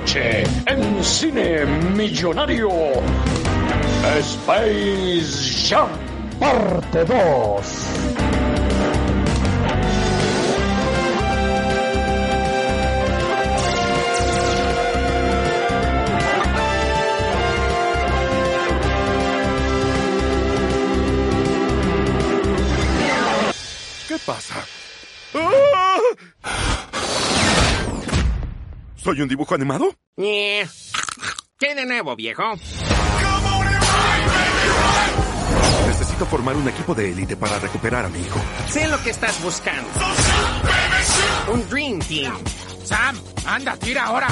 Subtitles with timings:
[0.00, 2.70] noche en Cine Millonario.
[4.18, 5.88] Space Jam
[6.38, 7.66] Parte 2.
[24.08, 24.56] ¿Qué pasa?
[25.34, 26.55] ¡Ah!
[29.06, 29.94] ¿Soy un dibujo animado?
[30.16, 30.66] Eh,
[31.60, 32.42] ¿Qué de nuevo, viejo?
[35.86, 38.40] Necesito formar un equipo de élite para recuperar a mi hijo.
[38.66, 39.88] Sé lo que estás buscando.
[41.52, 42.36] Un Dream Team.
[42.82, 44.26] Sam, anda, tira ahora.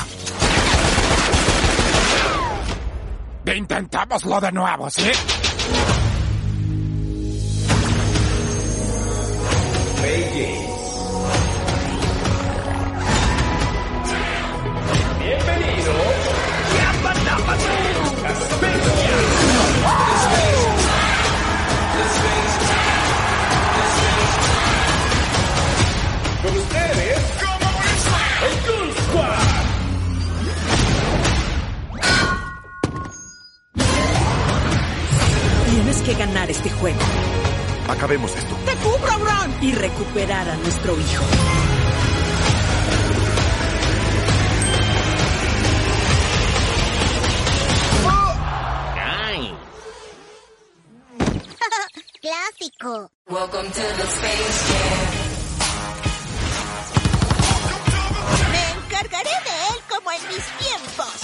[3.54, 5.08] Intentámoslo de nuevo, ¿sí?
[36.14, 36.98] Que ganar este juego
[37.88, 38.56] Acabemos esto.
[38.64, 39.54] ¡Te cubro, Bron!
[39.60, 41.24] y recuperar a nuestro hijo.
[48.96, 49.54] Ay.
[52.22, 53.10] Clásico.
[58.50, 61.23] Me encargaré de él como en mis tiempos.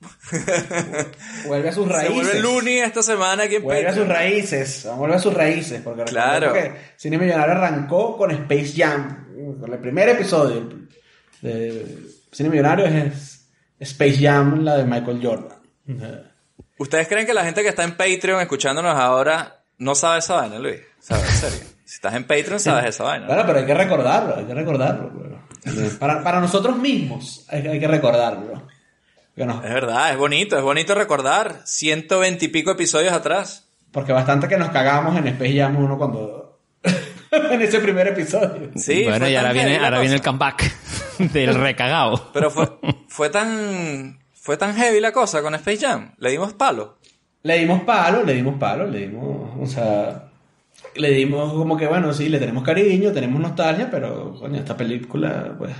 [1.46, 2.14] Vuelve a sus se raíces.
[2.14, 6.04] vuelve Looney esta semana aquí en Vuelve a sus raíces, vuelve a sus raíces, porque
[6.04, 6.52] Claro.
[6.52, 9.26] que Cine Millonario arrancó con Space Jam,
[9.60, 10.68] con el primer episodio
[11.42, 11.98] de
[12.32, 13.46] Cine Millonario es
[13.78, 15.58] Space Jam, la de Michael Jordan.
[16.78, 20.58] ¿Ustedes creen que la gente que está en Patreon escuchándonos ahora no sabe esa vaina,
[20.58, 20.80] Luis?
[21.00, 21.28] ¿Sabes?
[21.28, 21.66] En serio.
[21.90, 23.26] Si estás en Patreon sabes esa vaina.
[23.26, 23.32] ¿no?
[23.32, 25.10] Claro, pero hay que recordarlo, hay que recordarlo.
[25.10, 25.44] bueno.
[25.98, 28.62] Para, para nosotros mismos hay, hay que recordarlo.
[29.46, 33.68] No, Es verdad, es bonito, es bonito recordar 120 y pico episodios atrás.
[33.90, 36.60] porque bastante que nos cagamos en Space Jam 1 cuando...
[37.30, 38.70] en ese primer episodio.
[38.76, 40.72] Sí, bueno, y ahora viene, ahora viene el comeback
[41.18, 42.30] del recagao.
[42.32, 42.68] Pero fue,
[43.08, 46.14] fue tan fue tan heavy la cosa con Space Jam.
[46.18, 46.98] Le dimos palo.
[47.42, 50.30] Le dimos palo, le dimos palo, le dimos, o sea,
[50.94, 55.54] le dimos como que, bueno, sí, le tenemos cariño, tenemos nostalgia, pero, coño, esta película,
[55.56, 55.74] pues,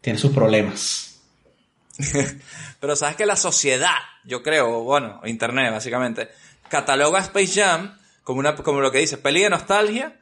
[0.00, 1.09] tiene sus problemas.
[2.80, 6.28] Pero sabes que la sociedad, yo creo, bueno, internet básicamente,
[6.68, 10.16] cataloga a Space Jam como una como lo que dice, peli de nostalgia,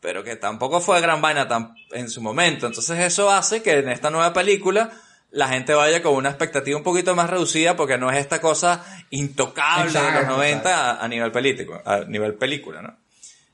[0.00, 2.66] pero que tampoco fue gran vaina tan, en su momento.
[2.66, 4.90] Entonces eso hace que en esta nueva película
[5.30, 8.84] la gente vaya con una expectativa un poquito más reducida porque no es esta cosa
[9.10, 12.96] intocable de los Exacto, 90 a, a nivel pelítico, a nivel película, ¿no?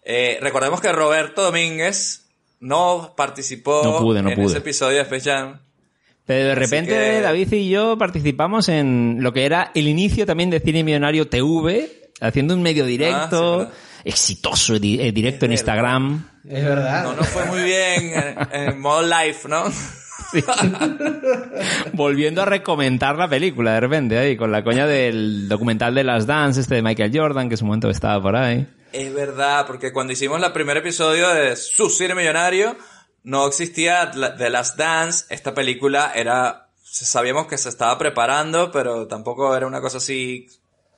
[0.03, 2.27] Eh, recordemos que Roberto Domínguez
[2.61, 4.47] no participó No pude, no en pude.
[4.47, 5.61] ese episodio de Space Jam.
[6.27, 10.27] Pero de Así repente que- David y yo participamos en lo que era el inicio
[10.27, 13.71] también de Cine Millonario TV, haciendo un medio Ah, sí, directo,
[14.05, 15.53] exitoso eh, directo en verdad.
[15.53, 16.29] Instagram.
[16.49, 17.03] Es verdad.
[17.05, 18.37] No nos fue muy bien en,
[18.71, 19.65] en modo live, ¿no?
[19.71, 20.43] Sí.
[21.93, 26.27] Volviendo a recomendar la película de repente ahí, con la coña del documental de las
[26.27, 28.67] Dance, este de Michael Jordan, que en su momento estaba por ahí.
[28.93, 32.77] Es verdad, porque cuando hicimos el primer episodio de Su Cine Millonario,
[33.27, 35.25] no existía The Last Dance.
[35.31, 40.47] Esta película era, sabíamos que se estaba preparando, pero tampoco era una cosa así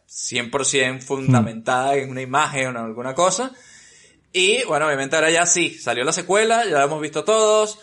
[0.06, 3.52] 100% fundamentada en una imagen o en alguna cosa.
[4.30, 7.78] Y bueno, obviamente ahora ya sí, salió la secuela, ya la hemos visto todos.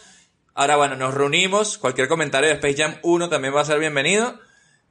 [0.53, 4.39] Ahora bueno, nos reunimos, cualquier comentario de Space Jam 1 también va a ser bienvenido.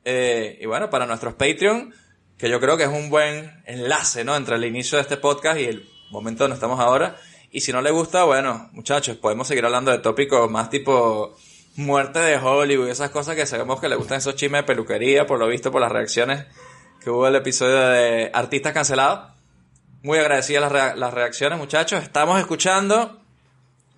[0.04, 1.94] Eh, y bueno, para nuestros Patreon,
[2.36, 4.34] que yo creo que es un buen enlace, ¿no?
[4.34, 7.16] Entre el inicio de este podcast y el momento donde estamos ahora.
[7.54, 11.36] Y si no le gusta, bueno, muchachos, podemos seguir hablando de tópicos más tipo
[11.76, 15.24] muerte de Hollywood y esas cosas que sabemos que le gustan esos chismes de peluquería,
[15.24, 16.46] por lo visto, por las reacciones
[17.00, 19.30] que hubo el episodio de Artistas Cancelados.
[20.02, 22.02] Muy agradecidas las, las reacciones, muchachos.
[22.02, 23.20] Estamos escuchando,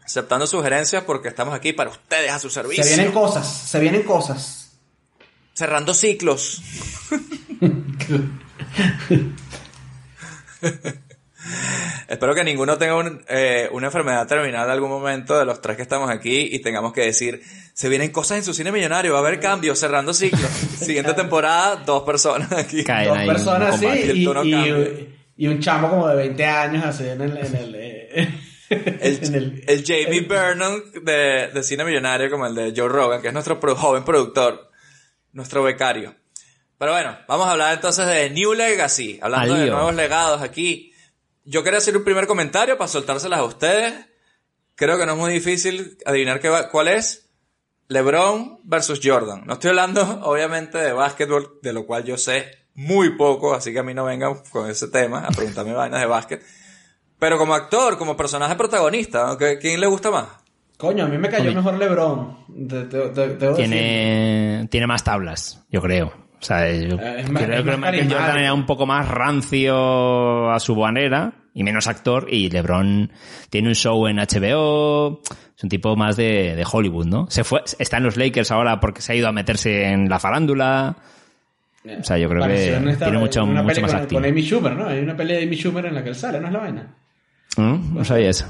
[0.04, 2.84] aceptando sugerencias porque estamos aquí para ustedes a su servicio.
[2.84, 4.76] Se vienen cosas, se vienen cosas.
[5.54, 6.60] Cerrando ciclos.
[12.08, 15.76] Espero que ninguno tenga un, eh, una enfermedad terminal en algún momento de los tres
[15.76, 17.43] que estamos aquí y tengamos que decir,
[17.75, 20.40] se vienen cosas en su cine millonario, va a haber cambios, cerrando ciclos.
[20.78, 22.84] Siguiente temporada, dos personas aquí.
[22.84, 24.12] Caen Dos ahí personas combate.
[24.14, 24.25] Y
[25.38, 27.37] y, un chamo como de 20 años así en el...
[27.37, 28.28] En el, eh,
[28.70, 33.20] El, en el- el Jamie Vernon de, de Cine Millonario, como el de Joe Rogan,
[33.20, 34.70] que es nuestro pro- joven productor,
[35.32, 36.14] nuestro becario.
[36.78, 40.92] Pero bueno, vamos a hablar entonces de New Legacy, hablando de nuevos legados aquí.
[41.46, 43.94] Yo quería hacer un primer comentario para soltárselas a ustedes.
[44.75, 47.31] Creo que no es muy difícil adivinar qué va- cuál es.
[47.88, 49.44] LeBron versus Jordan.
[49.46, 53.78] No estoy hablando, obviamente, de básquetbol, de lo cual yo sé muy poco, así que
[53.78, 56.43] a mí no vengan con ese tema a preguntarme vainas de básquet.
[57.19, 59.38] Pero como actor, como personaje protagonista, ¿no?
[59.38, 60.26] ¿Qué- ¿quién le gusta más?
[60.76, 62.44] Coño, a mí me cayó mejor LeBron.
[62.49, 63.54] Decir.
[63.56, 66.12] Tiene, tiene más tablas, yo creo.
[66.40, 68.08] O sea, yo Eh, es más- creo es que Michael.
[68.12, 73.10] Jordan era un poco más rancio a su manera y menos actor y LeBron
[73.50, 75.22] tiene un show en HBO,
[75.56, 77.26] es un tipo más de, de Hollywood, ¿no?
[77.30, 80.18] Se fue, está en los Lakers ahora porque se ha ido a meterse en la
[80.18, 80.96] farándula.
[82.00, 83.78] O sea, yo creo que tiene mucho, más
[84.12, 84.88] con Amy Schumer, ¿no?
[84.88, 86.94] Hay una pelea de Amy Schumer en la que él sale, ¿no es la vaina?
[87.56, 87.94] ¿Mm?
[87.94, 88.44] No sabía eso.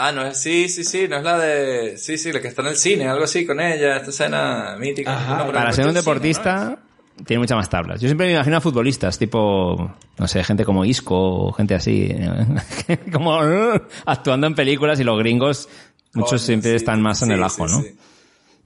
[0.00, 2.62] Ah, no es, sí, sí, sí, no es la de, sí, sí, la que está
[2.62, 5.12] en el cine, algo así con ella, esta escena mítica.
[5.12, 5.38] Ajá.
[5.38, 6.78] No, Para no ser un deportista,
[7.26, 8.00] tiene muchas más tablas.
[8.00, 12.14] Yo siempre me imagino a futbolistas, tipo, no sé, gente como Isco o gente así,
[13.12, 15.68] como uh, actuando en películas y los gringos,
[16.14, 16.20] ¿no?
[16.20, 17.82] muchos siempre sí, están más en el ajo, ¿no?
[17.82, 17.96] sí.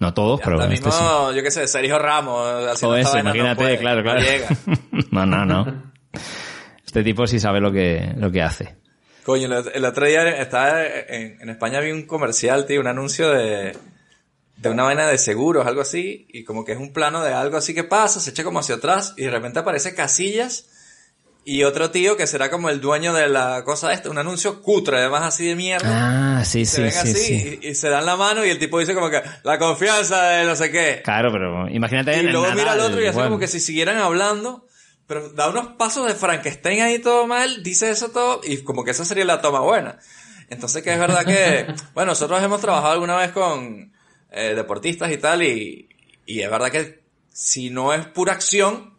[0.00, 1.37] No todos, Y pero hasta este mismo, sí.
[1.37, 4.20] yo qué sé, Sergio Ramos, Todo eso, vaina no imagínate, puede, claro, no claro.
[5.12, 5.93] no, no, no.
[6.85, 8.81] Este tipo sí sabe lo que, lo que hace.
[9.24, 13.30] Coño, el, el otro día estaba en, en España vi un comercial, tío, un anuncio
[13.30, 13.76] de,
[14.56, 17.56] de una vaina de seguros, algo así, y como que es un plano de algo
[17.56, 20.66] así que pasa, se echa como hacia atrás, y de repente aparece Casillas
[21.44, 24.98] y otro tío que será como el dueño de la cosa esta, un anuncio cutre,
[24.98, 26.38] además así de mierda.
[26.38, 27.58] Ah, sí, se sí, ven sí, así sí.
[27.62, 30.44] Y, y se dan la mano y el tipo dice como que la confianza de
[30.44, 31.00] no sé qué.
[31.02, 33.58] Claro, pero imagínate Y en el luego mira al otro y hace como que si
[33.58, 34.68] siguieran hablando,
[35.12, 38.93] pero da unos pasos de Frankenstein ahí todo mal, dice eso todo y como que
[38.93, 39.99] esa sería la toma buena.
[40.49, 43.93] Entonces que es verdad que, bueno, nosotros hemos trabajado alguna vez con
[44.31, 45.88] eh, deportistas y tal y,
[46.25, 48.94] y es verdad que si no es pura acción,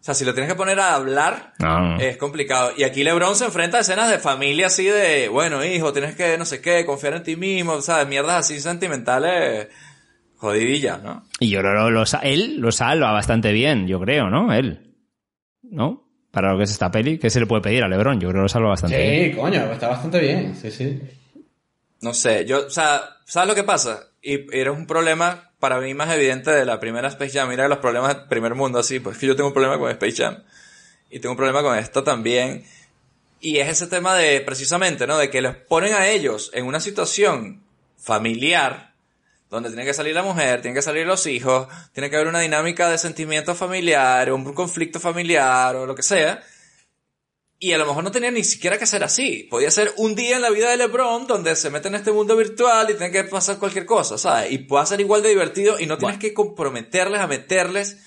[0.00, 2.00] o sea, si lo tienes que poner a hablar, No, no.
[2.00, 2.72] es complicado.
[2.76, 6.36] Y aquí LeBron se enfrenta a escenas de familia así de, bueno, hijo, tienes que,
[6.36, 8.06] no sé qué, confiar en ti mismo, ¿sabes?
[8.08, 9.68] Mierdas así sentimentales,
[10.36, 11.24] jodidillas, ¿no?
[11.40, 14.52] Y yo que lo, sa- él lo salva bastante bien, yo creo, ¿no?
[14.52, 14.93] Él.
[15.74, 16.04] ¿No?
[16.30, 18.20] Para lo que es esta peli, ¿qué se le puede pedir a Lebron?
[18.20, 19.32] Yo creo que lo salva bastante bien.
[19.32, 20.56] Sí, coño, está bastante bien.
[20.56, 21.00] Sí, sí.
[22.00, 24.08] No sé, yo, o sea, ¿sabes lo que pasa?
[24.22, 27.48] Y era un problema para mí más evidente de la primera Space Jam.
[27.48, 30.22] Mira los problemas del primer mundo así, pues que yo tengo un problema con Space
[30.22, 30.42] Jam.
[31.10, 32.64] Y tengo un problema con esto también.
[33.40, 35.18] Y es ese tema de, precisamente, ¿no?
[35.18, 37.62] De que los ponen a ellos en una situación
[37.96, 38.93] familiar,
[39.50, 42.40] donde tiene que salir la mujer, tienen que salir los hijos, tiene que haber una
[42.40, 46.42] dinámica de sentimiento familiar, un conflicto familiar, o lo que sea.
[47.58, 49.46] Y a lo mejor no tenía ni siquiera que ser así.
[49.50, 52.36] Podía ser un día en la vida de LeBron donde se mete en este mundo
[52.36, 54.52] virtual y tiene que pasar cualquier cosa, ¿sabes?
[54.52, 57.98] Y puede ser igual de divertido y no tienes que comprometerles a meterles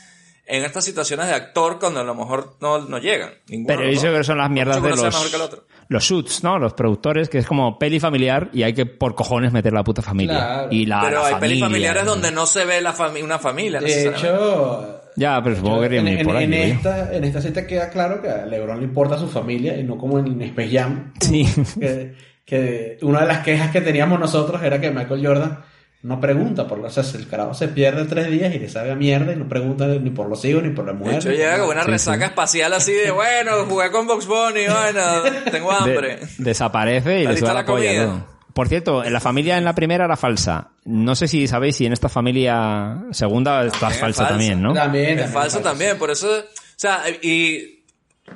[0.47, 3.31] en estas situaciones de actor cuando a lo mejor no, no llegan.
[3.49, 5.63] Ninguno Pero creo que son las mierdas de uno sea mejor que el los, otro.
[5.89, 6.57] los shoots, ¿no?
[6.57, 10.01] Los productores, que es como peli familiar y hay que por cojones meter la puta
[10.01, 10.37] familia.
[10.37, 10.67] Claro.
[10.71, 11.65] Y la, Pero la hay pelis familia.
[11.65, 13.79] familiares donde no se ve la fami- una familia.
[13.81, 16.43] De hecho, Ya, pero supongo que en, en- por ahí.
[16.45, 19.83] en esta, en esta cita queda claro que a LeBron le importa su familia y
[19.83, 21.13] no como en Space Jam.
[21.19, 21.45] Sí.
[21.79, 25.59] Que, que una de las quejas que teníamos nosotros era que Michael Jordan
[26.07, 26.97] no pregunta por los...
[26.97, 29.47] O sea, el carajo se pierde tres días y le sabe a mierda y no
[29.49, 31.15] pregunta ni por los hijos ni por la De mujer.
[31.15, 31.59] hecho, llega nada.
[31.65, 32.29] con una Sí, resaca sí.
[32.29, 36.15] espacial así de, bueno, jugué con Box Bunny, bueno, tengo hambre.
[36.15, 38.25] De- desaparece y ¿Está le lista la la polla.
[38.53, 40.69] Por cierto, en la familia en la primera era falsa.
[40.85, 44.27] No sé si sabéis si en esta familia segunda estás También es falsa, falsa.
[44.29, 44.73] también, ¿no?
[44.73, 46.43] También, Es también, falso también, por eso, o
[46.75, 47.83] sea, y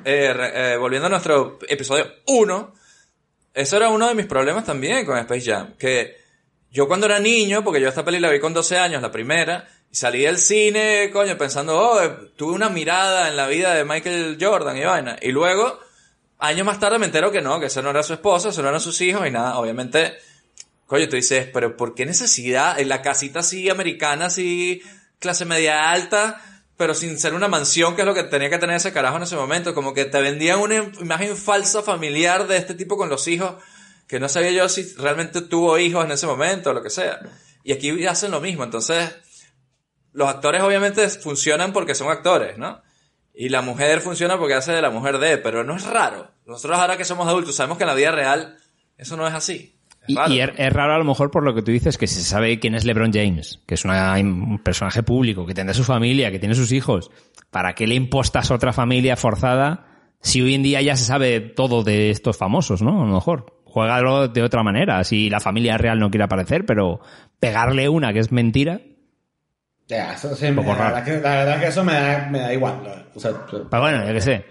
[0.04, 2.72] eh, eh, volviendo a nuestro episodio 1,
[3.54, 6.21] eso era uno de mis problemas también con Space Jam, que
[6.72, 9.68] yo cuando era niño, porque yo esta peli la vi con 12 años, la primera,
[9.90, 13.84] y salí del cine, coño, pensando, oh, eh, tuve una mirada en la vida de
[13.84, 15.78] Michael Jordan y vaina, y luego,
[16.38, 18.68] años más tarde me entero que no, que eso no era su esposa, eso no
[18.68, 20.14] eran sus hijos y nada, obviamente,
[20.86, 22.80] coño, tú dices, pero ¿por qué necesidad?
[22.80, 24.82] En la casita así americana, así,
[25.18, 26.40] clase media alta,
[26.76, 29.22] pero sin ser una mansión, que es lo que tenía que tener ese carajo en
[29.22, 29.72] ese momento.
[29.72, 33.54] Como que te vendían una imagen falsa familiar de este tipo con los hijos,
[34.12, 37.18] que no sabía yo si realmente tuvo hijos en ese momento o lo que sea.
[37.64, 38.62] Y aquí hacen lo mismo.
[38.62, 39.10] Entonces,
[40.12, 42.82] los actores obviamente funcionan porque son actores, ¿no?
[43.34, 46.30] Y la mujer funciona porque hace de la mujer de, pero no es raro.
[46.44, 48.58] Nosotros ahora que somos adultos sabemos que en la vida real
[48.98, 49.78] eso no es así.
[50.02, 50.34] Es Y, raro.
[50.34, 52.60] y es, es raro a lo mejor por lo que tú dices, que se sabe
[52.60, 56.38] quién es LeBron James, que es una- un personaje público, que tendrá su familia, que
[56.38, 57.10] tiene sus hijos.
[57.50, 59.86] ¿Para qué le impostas otra familia forzada
[60.20, 63.02] si hoy en día ya se sabe todo de estos famosos, no?
[63.02, 63.61] A lo mejor.
[63.72, 67.00] Juégalo de otra manera, si la familia real no quiere aparecer, pero
[67.40, 68.82] pegarle una que es mentira.
[69.88, 70.94] Ya, eso sí, me- poco raro.
[70.94, 73.06] verdad que, la verdad que eso me da, me da igual.
[73.14, 74.44] O sea, Pero bueno, yo qué sé.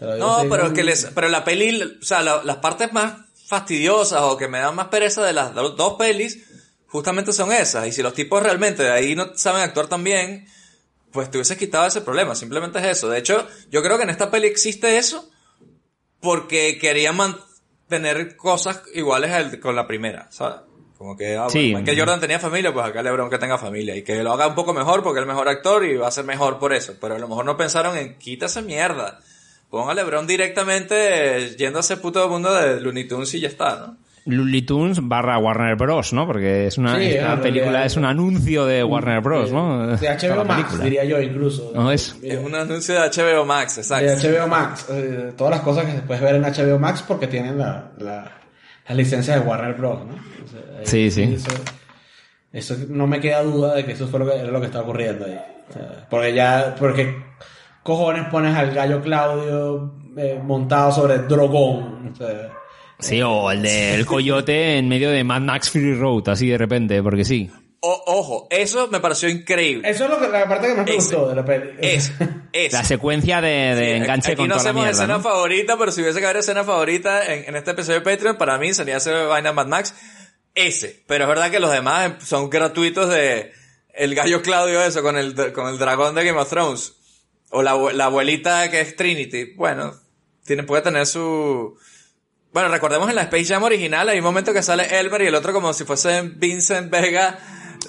[0.00, 3.14] No, pero que les, pero la peli, o sea, la- las partes más
[3.46, 6.48] fastidiosas o que me dan más pereza de las do- dos pelis,
[6.86, 7.86] justamente son esas.
[7.88, 10.46] Y si los tipos realmente de ahí no saben actuar tan bien,
[11.10, 12.36] pues te hubieses quitado ese problema.
[12.36, 13.08] Simplemente es eso.
[13.10, 15.28] De hecho, yo creo que en esta peli existe eso
[16.20, 17.51] porque querían mantener
[18.36, 20.60] cosas iguales al- con la primera, ¿sabes?
[20.98, 21.72] Como que, ah, Sí.
[21.72, 23.96] bueno, que Jordan tenía familia, pues acá LeBron que tenga familia.
[23.96, 26.12] Y que lo haga un poco mejor porque es el mejor actor y va a
[26.12, 26.94] ser mejor por eso.
[27.00, 29.18] Pero a lo mejor no pensaron en quita esa mierda.
[29.68, 33.76] Ponga a LeBron directamente yendo a ese puto mundo de Looney Tunes y ya está,
[33.76, 33.96] ¿no?
[34.24, 36.26] Looney Tunes barra Warner Bros, ¿no?
[36.26, 39.86] Porque es una, Sí, esta película es un anuncio de Warner Bros, ¿no?
[39.96, 41.72] De HBO Max, diría yo incluso.
[41.74, 44.06] No, es- Es un anuncio de HBO Max, exacto.
[44.06, 44.86] De HBO Max.
[44.90, 48.30] eh, todas las cosas que se puedes ver en HBO Max porque tienen la, la,
[48.88, 50.00] la licencia de Warner Bros.
[50.06, 50.12] ¿no?
[50.14, 51.22] O sea, ahí- Sí, sí.
[51.34, 51.50] Eso,
[52.52, 54.82] eso no me queda duda de que eso fue lo que, era lo que está
[54.82, 55.38] ocurriendo ahí.
[55.68, 57.16] O sea, porque ya, porque
[57.82, 62.10] cojones pones al gallo Claudio eh, montado sobre Drogón.
[62.12, 62.50] O sea,
[63.02, 67.02] Sí, o el del coyote en medio de Mad Max Fury Road, así de repente,
[67.02, 67.50] porque sí.
[67.80, 69.90] O- ojo, eso me pareció increíble.
[69.90, 71.70] eso es lo que, la parte que más me gustó de la peli.
[71.80, 72.12] Eso,
[72.52, 72.76] eso.
[72.76, 75.22] La secuencia de, de Sí, enganche aquí con no toda la hacemos mierda, escena ¿no?
[75.22, 78.56] favorita, pero si hubiese que haber escena favorita en, en este episodio de Patreon, para
[78.58, 79.94] mí sería ese vaina Mad Max.
[80.54, 81.02] Ese.
[81.08, 83.50] Pero es verdad que los demás son gratuitos de
[83.94, 86.94] el gallo Claudio eso con el, con el dragón de Game of Thrones.
[87.50, 89.54] O la, la abuelita que es Trinity.
[89.56, 89.92] Bueno,
[90.46, 91.76] tiene, puede tener su...
[92.52, 95.34] Bueno, recordemos en la Space Jam original hay un momento que sale Elmer y el
[95.34, 97.38] otro como si fuese Vincent Vega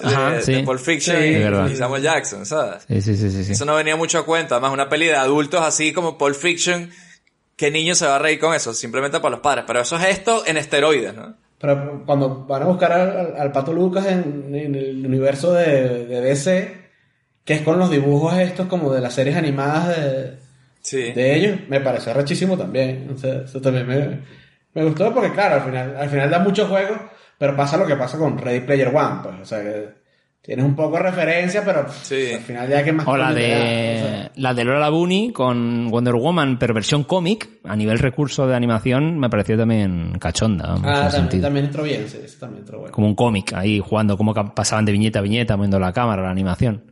[0.00, 0.62] de, Ajá, de.
[0.64, 2.84] Pulp Fiction Sí, y, y Samuel Jackson, ¿sabes?
[2.88, 3.52] Sí, sí, sí, sí.
[3.52, 4.54] Eso no venía mucho a cuenta.
[4.56, 6.90] Además, una peli de adultos así como Pulp Fiction.
[7.56, 8.74] ¿Qué niño se va a reír con eso?
[8.74, 9.64] Simplemente para los padres.
[9.66, 11.36] Pero eso es esto en esteroides, ¿no?
[11.60, 16.20] Pero cuando van a buscar al, al- Pato Lucas en, en el universo de, de
[16.20, 16.76] DC,
[17.44, 20.38] que es con los dibujos estos como de las series animadas de,
[20.82, 21.12] Sí.
[21.12, 23.08] de ellos, me pareció rechísimo también.
[23.14, 24.20] O sea, eso también me,
[24.74, 26.94] me gustó porque, claro, al final, al final da mucho juego,
[27.38, 29.34] pero pasa lo que pasa con Ready Player One, pues.
[29.40, 30.04] O sea, que
[30.42, 32.32] tienes un poco de referencia, pero Sí.
[32.34, 33.06] al final ya que más...
[33.08, 33.42] O la da, o de,
[34.02, 34.30] sea.
[34.36, 39.18] la de Lola Bunny con Wonder Woman, pero versión cómic, a nivel recurso de animación,
[39.18, 40.74] me pareció también cachonda.
[40.84, 42.92] Ah, también, también entró bien, sí, eso también entró bueno.
[42.92, 46.22] Como un cómic, ahí jugando, cómo ca- pasaban de viñeta a viñeta, moviendo la cámara,
[46.22, 46.82] la animación.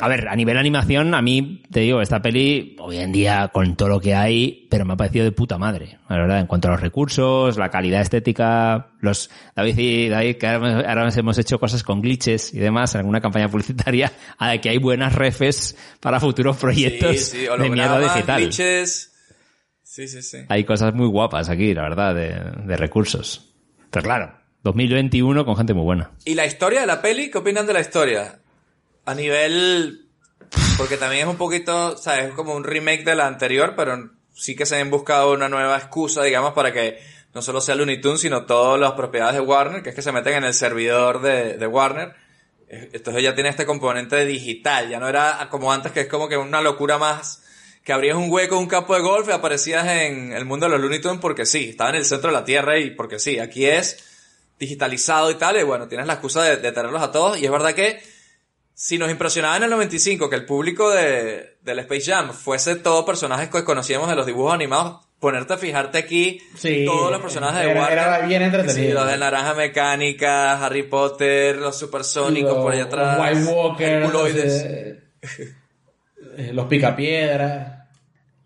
[0.00, 3.76] A ver, a nivel animación, a mí, te digo, esta peli, hoy en día, con
[3.76, 6.66] todo lo que hay, pero me ha parecido de puta madre, la verdad, en cuanto
[6.66, 11.60] a los recursos, la calidad estética, los, David y David, que ahora, ahora hemos hecho
[11.60, 15.76] cosas con glitches y demás, en alguna campaña publicitaria, a la que hay buenas refes
[16.00, 17.62] para futuros proyectos Sí, sí.
[17.62, 18.40] de mierda digital.
[18.40, 19.12] glitches.
[19.84, 20.38] Sí, sí, sí.
[20.48, 22.34] Hay cosas muy guapas aquí, la verdad, de,
[22.66, 23.54] de recursos.
[23.90, 24.32] Pero claro,
[24.64, 26.10] 2021 con gente muy buena.
[26.24, 27.30] ¿Y la historia de la peli?
[27.30, 28.40] ¿Qué opinan de la historia?
[29.04, 30.08] A nivel...
[30.76, 32.26] Porque también es un poquito, ¿sabes?
[32.26, 35.76] Es como un remake de la anterior, pero sí que se han buscado una nueva
[35.76, 37.00] excusa, digamos, para que
[37.32, 40.12] no solo sea Looney Tunes, sino todas las propiedades de Warner, que es que se
[40.12, 42.14] meten en el servidor de, de Warner.
[42.68, 46.36] Entonces ya tiene este componente digital, ya no era como antes, que es como que
[46.36, 47.42] una locura más,
[47.84, 50.80] que abrías un hueco, un campo de golf y aparecías en el mundo de los
[50.80, 53.66] Looney Tunes porque sí, estaba en el centro de la Tierra y porque sí, aquí
[53.66, 54.02] es
[54.58, 57.50] digitalizado y tal, y bueno, tienes la excusa de, de tenerlos a todos, y es
[57.50, 58.13] verdad que
[58.74, 63.04] si nos impresionaba en el 95 que el público de, del Space Jam fuese todos
[63.04, 67.64] personajes que conocíamos de los dibujos animados, ponerte a fijarte aquí Sí, todos los personajes
[67.64, 67.98] de era- Warner.
[67.98, 68.86] era bien entretenido.
[68.88, 73.16] Sí, los de Naranja Mecánica, Harry Potter, los supersónicos por allá atrás.
[73.18, 74.66] Los White Walker, Herculoides.
[76.36, 77.88] eh, los Picapiedra.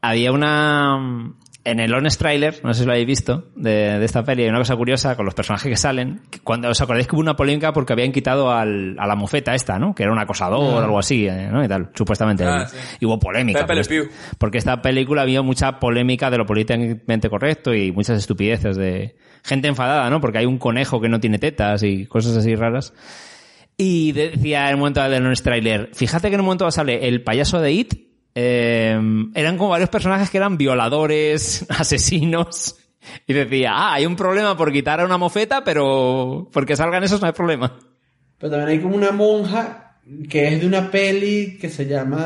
[0.00, 1.34] Había una...
[1.70, 4.48] En el Honest Trailer, no sé si lo habéis visto, de, de esta peli, hay
[4.48, 6.20] una cosa curiosa con los personajes que salen.
[6.30, 9.54] que Cuando os acordáis que hubo una polémica porque habían quitado al, a la mofeta
[9.54, 9.94] esta, ¿no?
[9.94, 11.64] Que era un acosador o algo así, eh, ¿no?
[11.64, 12.44] Y tal, supuestamente.
[12.44, 12.76] Ah, sí.
[13.00, 13.66] Y hubo polémica.
[13.66, 14.08] Porque, Pew.
[14.38, 19.68] porque esta película había mucha polémica de lo políticamente correcto y muchas estupideces de gente
[19.68, 20.20] enfadada, ¿no?
[20.20, 22.92] Porque hay un conejo que no tiene tetas y cosas así raras.
[23.76, 27.22] Y decía en un momento del Honest Trailer, fíjate que en un momento sale el
[27.22, 28.07] payaso de It,
[28.40, 28.96] eh,
[29.34, 32.76] eran como varios personajes que eran violadores, asesinos,
[33.26, 37.20] y decía, ah, hay un problema por quitar a una mofeta, pero porque salgan esos
[37.20, 37.76] no hay problema.
[38.38, 39.96] Pero también hay como una monja
[40.30, 42.24] que es de una peli que se llama...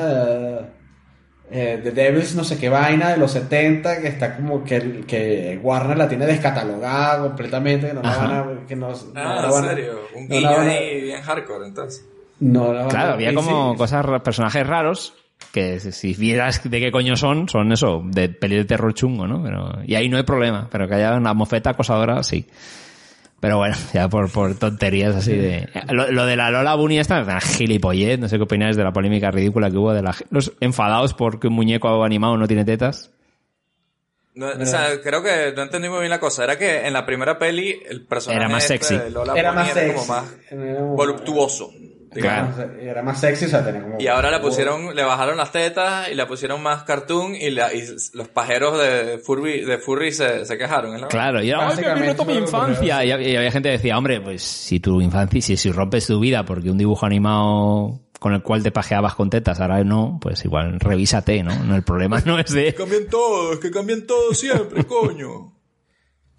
[1.51, 5.59] eh, The Devils no sé qué vaina de los 70 que está como que, que
[5.63, 8.27] Warner la tiene descatalogada completamente, que no la Ajá.
[8.43, 8.67] van a...
[8.67, 9.93] Que no, no Ah, la en serio.
[10.15, 12.05] Un no guiño la ahí bien hardcore, entonces.
[12.41, 15.15] no la van a- Claro, había como sí, cosas, personajes raros
[15.53, 19.43] que si vieras de qué coño son, son eso, de peli de terror chungo, ¿no?
[19.43, 22.47] Pero, y ahí no hay problema, pero que haya una mofeta acosadora, sí.
[23.41, 25.69] Pero bueno, ya por, por tonterías así de...
[25.91, 28.85] Lo, lo de la Lola Bunny esta es una gilipollez, no sé qué opináis de
[28.85, 32.65] la polémica ridícula que hubo de la, los enfadados porque un muñeco animado no tiene
[32.65, 33.11] tetas.
[34.35, 36.45] No, o sea, creo que no entendí muy bien la cosa.
[36.45, 38.97] Era que en la primera peli el personaje Era más este sexy.
[38.97, 40.07] de Lola Era Bunny más era sexy.
[40.07, 41.71] como más voluptuoso.
[42.15, 42.55] Digamos.
[42.55, 42.73] Claro.
[42.81, 44.01] Era más sexy, o sea, tenía como...
[44.01, 47.73] Y ahora la pusieron, le bajaron las tetas y la pusieron más cartoon y, la,
[47.73, 47.83] y
[48.15, 51.01] los pajeros de Furby, de Furry se, se quejaron.
[51.01, 51.09] ¿no?
[51.09, 53.05] Claro, y era, "Ay, que me mi que infancia.
[53.05, 56.21] Y, y había gente que decía, hombre, pues si tu infancia, si, si rompes tu
[56.21, 60.45] vida porque un dibujo animado con el cual te pajeabas con tetas, ahora no, pues
[60.45, 61.55] igual revísate, ¿no?
[61.65, 62.73] No, el problema no es de...
[62.73, 65.53] Cambian todo, es que cambian todo siempre, coño.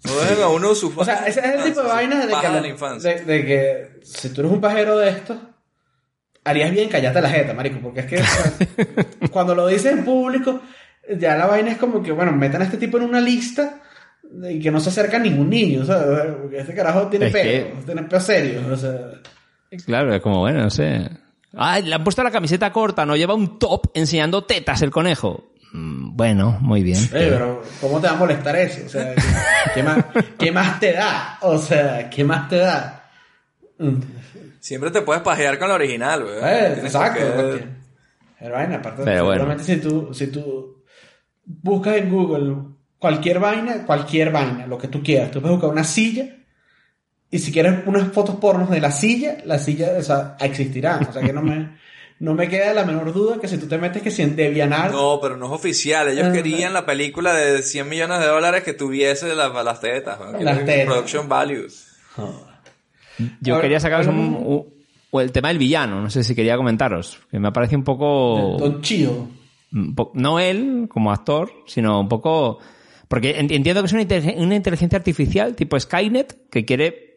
[0.04, 2.36] No dejen a uno su O sea, ese es el tipo de vaina de que,
[2.46, 3.14] de la- la infancia.
[3.14, 5.38] de, de que si tú eres un pajero de esto,
[6.44, 8.52] harías bien callarte la jeta, marico, porque es que o sea,
[9.30, 10.60] cuando lo dices en público,
[11.18, 13.80] ya la vaina es como que, bueno, metan a este tipo en una lista
[14.50, 16.34] y que no se acerca a ningún niño, ¿sabes?
[16.40, 18.96] Porque este carajo tiene Es peo, que- tiene peo serio, o sea...
[19.86, 21.08] Claro, es como, bueno, no sé.
[21.56, 25.52] Ah, le han puesto la camiseta corta, no lleva un top enseñando tetas el conejo.
[25.72, 26.98] Mm, Bueno, muy bien.
[27.12, 28.82] Eh, pero ¿cómo te va a molestar eso?
[28.86, 29.14] O sea,
[29.74, 30.04] ¿qué más,
[30.38, 31.38] ¿qué más te da?
[31.42, 33.10] O sea, ¿qué más te da?
[34.64, 36.36] Siempre te puedes pajear con la original, güey.
[36.42, 37.20] Eh, exacto.
[38.40, 39.58] Pero vaina, aparte, Pero bueno.
[39.58, 40.82] si tú, si tú
[41.44, 42.56] buscas en Google
[42.98, 46.34] cualquier vaina, cualquier vaina, lo que tú quieras, tú puedes buscar una silla
[47.30, 50.98] y si quieres unas fotos pornos de la silla, la silla o sea, existirá.
[51.10, 51.76] O sea que no me,
[52.20, 54.90] no me queda la menor duda que si tú te metes que si en Devianar,
[54.92, 56.08] No, pero no es oficial.
[56.08, 56.32] Ellos Ah.
[56.32, 60.18] querían la película de 100 millones de dólares que tuviese la- las tetas.
[60.18, 60.40] ¿no?
[60.40, 60.86] Las tetas.
[60.86, 61.66] Production value.
[63.40, 67.38] Yo quería sacaros un, un- el tema del villano, no sé si quería comentaros, que
[67.38, 68.56] me parece un poco...
[68.58, 69.28] Don Chío.
[69.94, 72.58] po- no él como actor, sino un poco...
[73.06, 77.12] Porque en- entiendo que es una, inteligen- una inteligencia artificial tipo Skynet que quiere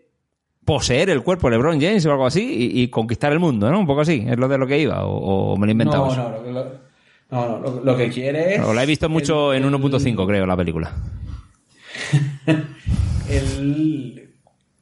[0.63, 3.79] poseer el cuerpo de LeBron James o algo así y, y conquistar el mundo, ¿no?
[3.79, 6.05] Un poco así, es lo de lo que iba, o, o me lo he inventado.
[6.05, 6.21] No, eso.
[6.29, 6.71] no, lo, lo-
[7.31, 8.61] no, lo, lo que quiere es...
[8.61, 10.93] O la he visto mucho el- en 1.5, creo, la película.
[13.29, 14.26] el,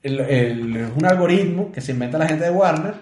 [0.06, 2.94] el- un algoritmo que se inventa la gente de Warner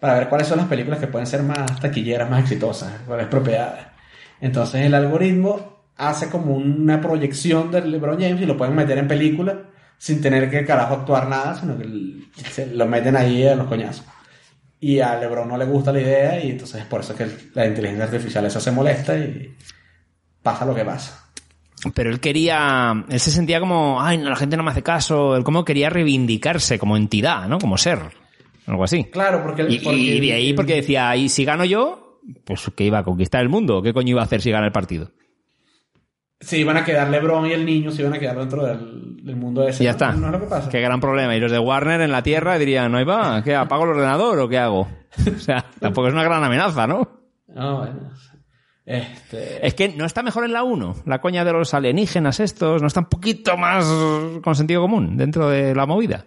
[0.00, 3.84] para ver cuáles son las películas que pueden ser más taquilleras, más exitosas, cuáles propiedades.
[4.40, 9.08] Entonces el algoritmo hace como una proyección del LeBron James y lo pueden meter en
[9.08, 9.62] película
[9.96, 11.86] sin tener que carajo actuar nada, sino que
[12.50, 14.04] se lo meten ahí a los coñazos.
[14.80, 17.66] Y a LeBron no le gusta la idea y entonces es por eso que la
[17.66, 19.56] inteligencia artificial esa se molesta y
[20.42, 21.23] pasa lo que pasa.
[21.94, 25.36] Pero él quería, él se sentía como, ay, no, la gente no me hace caso,
[25.36, 27.58] él como quería reivindicarse como entidad, ¿no?
[27.58, 27.98] Como ser,
[28.66, 29.04] algo así.
[29.04, 29.66] Claro, porque...
[29.68, 32.98] Y, porque y de ahí el- porque decía, y si gano yo, pues que iba
[33.00, 35.10] a conquistar el mundo, ¿qué coño iba a hacer si gana el partido?
[36.40, 39.36] Se iban a quedar LeBron y el niño se iban a quedar dentro del, del
[39.36, 39.82] mundo ese.
[39.82, 39.94] Y ya ¿no?
[39.96, 40.12] está.
[40.12, 40.68] No es lo que pasa.
[40.68, 41.34] Qué gran problema.
[41.34, 43.54] Y los de Warner en la Tierra dirían, no ahí va, ¿qué?
[43.54, 44.88] ¿Apago el ordenador o qué hago?
[45.36, 47.08] O sea, tampoco es una gran amenaza, ¿no?
[47.48, 48.10] No, bueno.
[48.86, 49.66] Este.
[49.66, 52.86] Es que no está mejor en la 1, la coña de los alienígenas estos, no
[52.86, 53.84] está un poquito más
[54.42, 56.26] con sentido común dentro de la movida.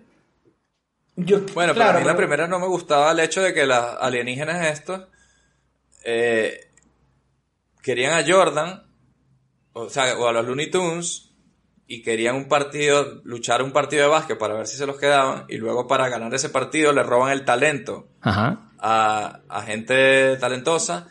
[1.15, 3.65] Yo, Bueno, pero claro, a mí la primera no me gustaba el hecho de que
[3.65, 5.07] las alienígenas estos
[6.03, 6.71] eh,
[7.81, 8.83] querían a Jordan,
[9.73, 11.31] o sea, o a los Looney Tunes,
[11.87, 15.45] y querían un partido, luchar un partido de básquet para ver si se los quedaban,
[15.47, 18.71] y luego para ganar ese partido le roban el talento Ajá.
[18.79, 21.07] a, a gente talentosa,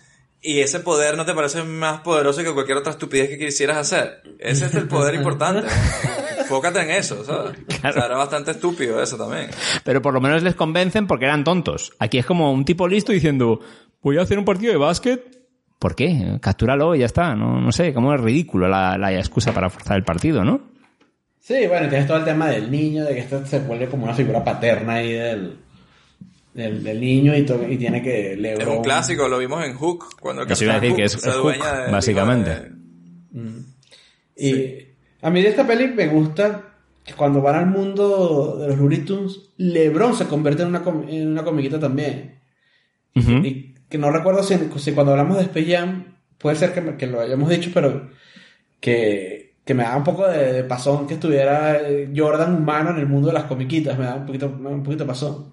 [0.47, 4.23] y ese poder no te parece más poderoso que cualquier otra estupidez que quisieras hacer.
[4.39, 5.67] Ese es el poder importante.
[6.49, 7.59] Fócate en eso, ¿sabes?
[7.69, 9.51] O sea, era bastante estúpido eso también.
[9.83, 11.93] Pero por lo menos les convencen porque eran tontos.
[11.99, 13.59] Aquí es como un tipo listo diciendo,
[14.01, 15.21] voy a hacer un partido de básquet.
[15.81, 16.39] ¿Por qué?
[16.41, 17.35] Captúralo y ya está.
[17.35, 20.61] No, no sé, como es ridículo la, la excusa para forzar el partido, ¿no?
[21.41, 24.15] Sí, bueno, tienes todo el tema del niño, de que esto se vuelve como una
[24.15, 25.59] figura paterna ahí del,
[26.57, 28.79] del, del niño y, to- y tiene que Es LeBron.
[28.79, 31.51] un clásico, lo vimos en Hook, cuando el Capitán decir que es- se es Hook,
[31.53, 32.51] adueña de- básicamente.
[32.51, 33.67] de-
[34.37, 34.89] Y
[35.23, 36.63] a mí de esta peli me gusta
[37.05, 41.07] que cuando van al mundo de los Looney Tunes, LeBron se convierte en una, com-
[41.09, 42.41] en una comiquita también.
[43.15, 46.97] Y que no recuerdo si, si cuando hablamos de Space Jam, puede ser que, me-
[46.97, 48.11] que lo hayamos dicho, pero
[48.81, 52.99] que, que me da un poco de, de pasón que estuviera eh, Jordan humano en
[52.99, 55.53] el mundo de las comiquitas, me da un poquito, me da un poquito de pasón.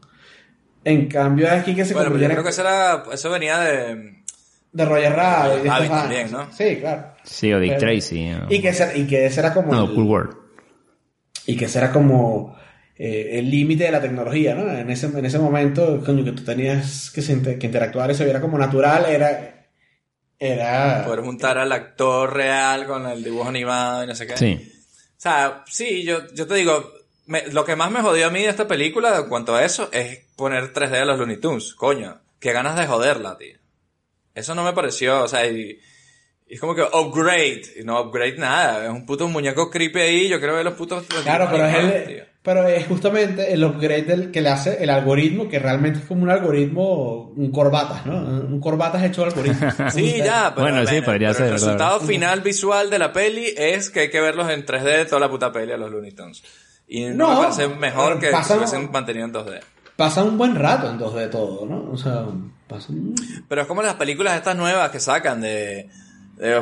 [0.86, 4.24] En cambio aquí que se Bueno, pero yo creo que eso, era, eso venía de,
[4.72, 5.65] De Roger Rabbit.
[5.65, 6.32] Rabbit también.
[6.32, 6.52] ¿no?
[6.52, 7.13] Sí, claro.
[7.24, 8.32] Sí, o Dick Pero- Tracy.
[8.34, 9.72] o- Y que, ese, y que ese era como...
[9.74, 10.36] No, el- Cool World.
[11.46, 12.58] y que ese era como
[12.98, 14.69] eh, el límite de la tecnología, ¿no?
[14.72, 18.15] En ese, en ese momento, coño, que tú tenías que, se inter- que interactuar y
[18.15, 19.50] se viera como natural, era...
[20.39, 21.04] Era...
[21.06, 24.36] Poder juntar al actor real con el dibujo animado y no sé qué.
[24.36, 24.72] Sí.
[25.17, 26.91] O sea, sí, yo, yo te digo,
[27.26, 29.90] me- lo que más me jodió a mí de esta película en cuanto a eso
[29.92, 31.74] es poner 3D a los Looney Tunes.
[31.76, 33.58] Coño, qué ganas de joderla, tío.
[34.36, 35.80] Eso no me pareció, o sea, y,
[36.48, 37.62] y es como que upgrade.
[37.80, 41.06] Y no upgrade nada, es un puto muñeco creepy ahí, yo quiero ver los putos...
[41.24, 42.24] Claro, pero es, dibujos el, animados, tío.
[42.42, 46.24] pero es justamente el upgrade del, que le hace el algoritmo, que realmente es como
[46.24, 48.18] un algoritmo, un corbatas, ¿no?
[48.18, 49.70] Un corbatas hecho algoritmo.
[49.92, 52.08] Sí, ya, pero, Bueno, sí, podría pero ser, El resultado claro.
[52.08, 55.52] final visual de la peli es que hay que verlos en 3D toda la puta
[55.52, 56.42] peli a los Looney Tunes.
[56.96, 59.60] Y no, No, me parece mejor que pasa- si hubiesen mantenido en 2D.
[59.96, 61.92] Pasa un buen rato en 2D todo, ¿no?
[61.92, 62.26] O sea,
[62.68, 63.16] pasa un...
[63.48, 65.90] Pero es como las películas estas nuevas que sacan de,
[66.40, 66.62] eh,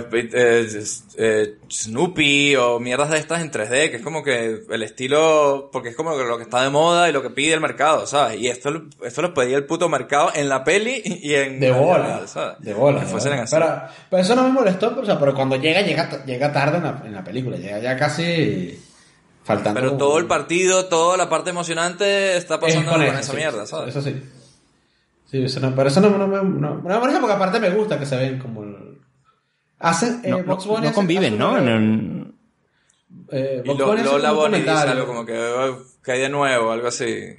[1.17, 5.89] eh, Snoopy o mierdas de estas en 3D, que es como que el estilo, porque
[5.89, 8.39] es como que lo que está de moda y lo que pide el mercado, ¿sabes?
[8.39, 11.59] Y esto, lo- esto lo pedía el puto mercado en la peli y en...
[11.59, 12.55] De bola, ¿sabes?
[12.59, 12.99] de bola.
[13.01, 13.11] Que de
[14.09, 16.83] pero eso no me molestó, pero, o sea, pero cuando llega, llega, llega tarde en
[16.83, 18.77] la, en la película, llega ya casi
[19.43, 19.79] faltando...
[19.79, 23.31] Pero todo el partido, toda la parte emocionante está es pasando con con eso, esa
[23.31, 23.95] sí, mierda, ¿sabes?
[23.95, 24.21] Eso sí.
[25.29, 26.37] Sí, eso no, pero eso no, no me...
[26.37, 28.63] No, no porque aparte me gusta que se ven como...
[28.63, 28.97] el-
[29.79, 30.21] Hacen...
[30.23, 31.57] eh, No, Bunny no hace- conviven, hace ¿no?
[31.57, 32.33] En-
[33.31, 36.19] eh, Y Bugs lo, Bunny Lola un Bonnie dice algo como que, "Oh, que hay
[36.21, 37.35] de nuevo, algo así.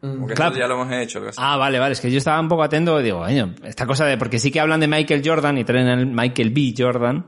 [0.00, 0.50] Como que Claro.
[0.52, 1.22] esto ya lo hemos hecho.
[1.36, 1.92] Ah, vale, vale.
[1.92, 3.26] Es que yo estaba un poco atento y digo,
[3.64, 4.16] esta cosa de...
[4.16, 6.74] Porque sí que hablan de Michael Jordan y traen el Michael B.
[6.76, 7.26] Jordan.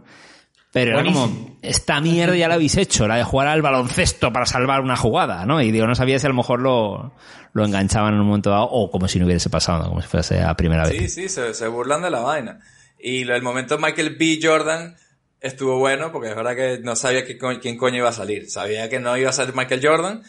[0.73, 1.57] Pero era como, Buenísimo.
[1.61, 5.45] esta mierda ya la habéis hecho, la de jugar al baloncesto para salvar una jugada,
[5.45, 5.61] ¿no?
[5.61, 7.13] Y digo, no sabía si a lo mejor lo,
[7.53, 10.41] lo enganchaban en un momento dado o como si no hubiese pasado, como si fuese
[10.41, 10.97] la primera vez.
[10.99, 12.61] Sí, sí, se, se burlan de la vaina.
[12.99, 14.39] Y el momento Michael B.
[14.43, 14.97] Jordan
[15.41, 18.49] estuvo bueno porque es verdad que no sabía quién coño iba a salir.
[18.49, 20.23] Sabía que no iba a salir Michael Jordan,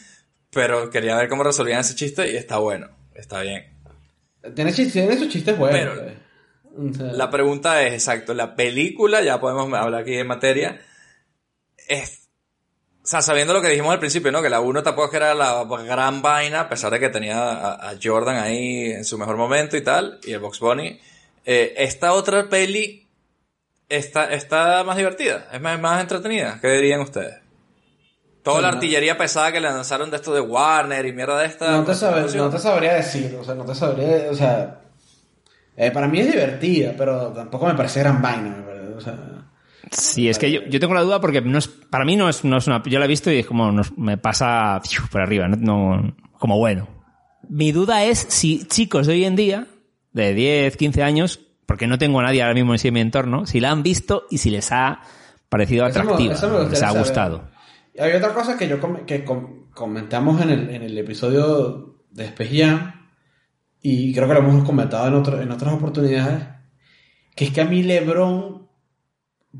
[0.50, 3.64] pero quería ver cómo resolvían ese chiste y está bueno, está bien.
[4.54, 5.94] Tiene, tiene sus chistes buenos.
[5.98, 6.23] Pero- sea,
[7.12, 10.80] La pregunta es, exacto, la película, ya podemos hablar aquí en materia,
[11.88, 12.28] es,
[13.02, 14.42] o sea, sabiendo lo que dijimos al principio, ¿no?
[14.42, 17.94] Que la 1 tampoco era la gran vaina, a pesar de que tenía a, a
[18.02, 20.98] Jordan ahí en su mejor momento y tal, y el Box Bunny.
[21.44, 23.06] Eh, esta otra peli
[23.88, 26.58] está, está más divertida, es más, más entretenida.
[26.60, 27.36] ¿Qué dirían ustedes?
[28.42, 31.70] Toda la artillería pesada que le lanzaron de esto de Warner y mierda de esta.
[31.70, 32.46] no, te sabe- funciona.
[32.46, 34.80] no te sabría decir, o sea, no te sabría, o sea,
[35.76, 38.64] eh, para mí es divertida, pero tampoco me parece gran vaina,
[38.96, 39.16] o sea,
[39.90, 42.42] Sí, es que yo, yo tengo la duda porque no es, para mí no es,
[42.44, 45.20] no es una, yo la he visto y es como, nos- me pasa fiu, por
[45.20, 46.88] arriba, no, no- como bueno.
[47.48, 49.66] Mi duda es si chicos de hoy en día,
[50.12, 53.00] de 10, 15 años, porque no tengo a nadie ahora mismo en sí en mi
[53.00, 55.00] entorno, si la han visto y si les ha
[55.50, 56.98] parecido Eso atractiva, me les ha saber.
[57.02, 57.48] gustado.
[57.94, 62.00] Y hay otra cosa que yo com- que com- comentamos en el, en el episodio
[62.10, 63.03] de Jam,
[63.84, 66.42] y creo que lo hemos comentado en, otro- en otras oportunidades,
[67.36, 68.66] que es que a mí LeBron,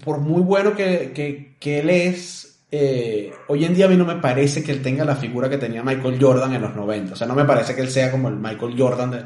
[0.05, 4.05] por muy bueno que, que- que él es, eh, hoy en día a mí no
[4.05, 7.13] me parece que él tenga la figura que tenía Michael Jordan en los 90.
[7.13, 9.25] O sea, no me parece que él sea como el Michael Jordan de-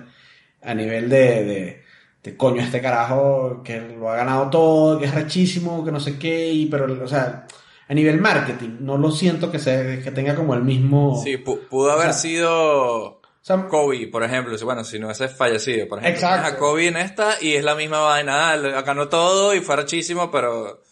[0.62, 1.82] a nivel de, de,
[2.22, 6.18] de coño, este carajo que lo ha ganado todo, que es rechísimo, que no sé
[6.18, 7.46] qué, y, pero, o sea,
[7.88, 11.20] a nivel marketing, no lo siento que, sea, que tenga como el mismo...
[11.22, 14.98] Sí, pu- pudo haber O sea, sido o sea, Kobe, por ejemplo, si- bueno, si
[14.98, 16.46] no ese es fallecido, por ejemplo, Exacto.
[16.48, 20.30] a Kobe en esta y es la misma vaina, ah, ganó todo y fue rechísimo,
[20.30, 20.82] pero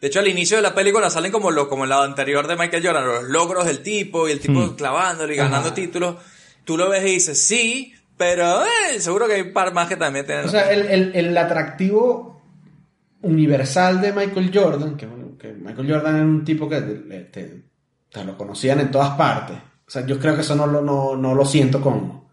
[0.00, 2.56] de hecho al inicio de la película salen como lo como en la anterior de
[2.56, 5.74] Michael Jordan, los logros del tipo y el tipo clavándolo y ganando Ajá.
[5.74, 6.16] títulos,
[6.64, 9.96] tú lo ves y dices, sí, pero eh, seguro que hay un par más que
[9.96, 10.44] también tienen...
[10.46, 12.40] O sea, el, el, el atractivo
[13.22, 15.06] universal de Michael Jordan, que,
[15.38, 16.94] que Michael Jordan era un tipo que te,
[17.24, 17.62] te-
[18.10, 19.56] te lo conocían en todas partes.
[19.86, 22.24] O sea, yo creo que eso no lo, no, no lo siento con,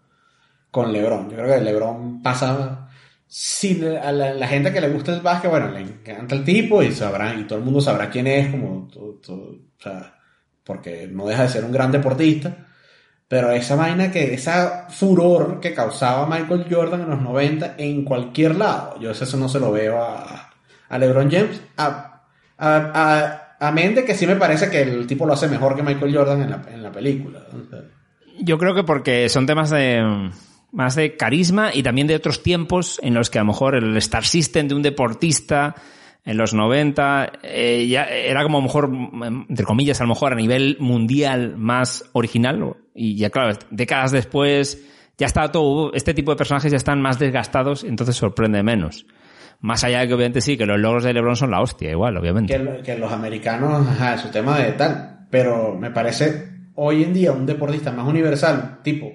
[0.70, 1.30] con LeBron.
[1.30, 2.88] Yo creo que LeBron pasa...
[3.26, 6.92] Si a la, gente que le gusta el básquet, bueno, le encanta el tipo y
[6.92, 10.20] sabrá, y todo el mundo sabrá quién es, como, o sea,
[10.62, 12.66] porque no deja de ser un gran deportista.
[13.28, 18.56] Pero esa vaina que, esa furor que causaba Michael Jordan en los 90 en cualquier
[18.56, 20.50] lado, yo eso no se lo veo a,
[20.90, 21.58] a LeBron James.
[21.78, 22.24] A,
[22.58, 26.12] a, a mente que sí me parece que el tipo lo hace mejor que Michael
[26.12, 27.46] Jordan en la, en la película.
[28.40, 30.30] Yo creo que porque son temas de
[30.72, 33.96] más de carisma y también de otros tiempos en los que a lo mejor el
[33.98, 35.76] Star System de un deportista
[36.24, 38.90] en los 90 eh, ya era como a lo mejor,
[39.48, 44.84] entre comillas, a lo mejor a nivel mundial más original y ya claro, décadas después
[45.18, 49.06] ya está todo, este tipo de personajes ya están más desgastados, entonces sorprende menos.
[49.62, 52.16] Más allá de que obviamente sí, que los logros de LeBron son la hostia, igual,
[52.16, 52.54] obviamente.
[52.56, 55.26] que, que los americanos, ajá, su tema de tal.
[55.30, 59.10] Pero me parece hoy en día un deportista más universal, tipo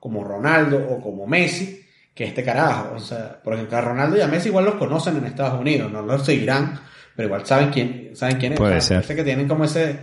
[0.00, 1.80] como Ronaldo o como Messi,
[2.14, 2.94] que este carajo.
[2.96, 6.02] O sea, porque a Ronaldo y a Messi igual los conocen en Estados Unidos, no
[6.02, 6.80] los seguirán,
[7.14, 8.58] pero igual saben quién, saben quién es.
[8.58, 8.96] Puede O ser.
[8.98, 10.00] parece que tienen como ese,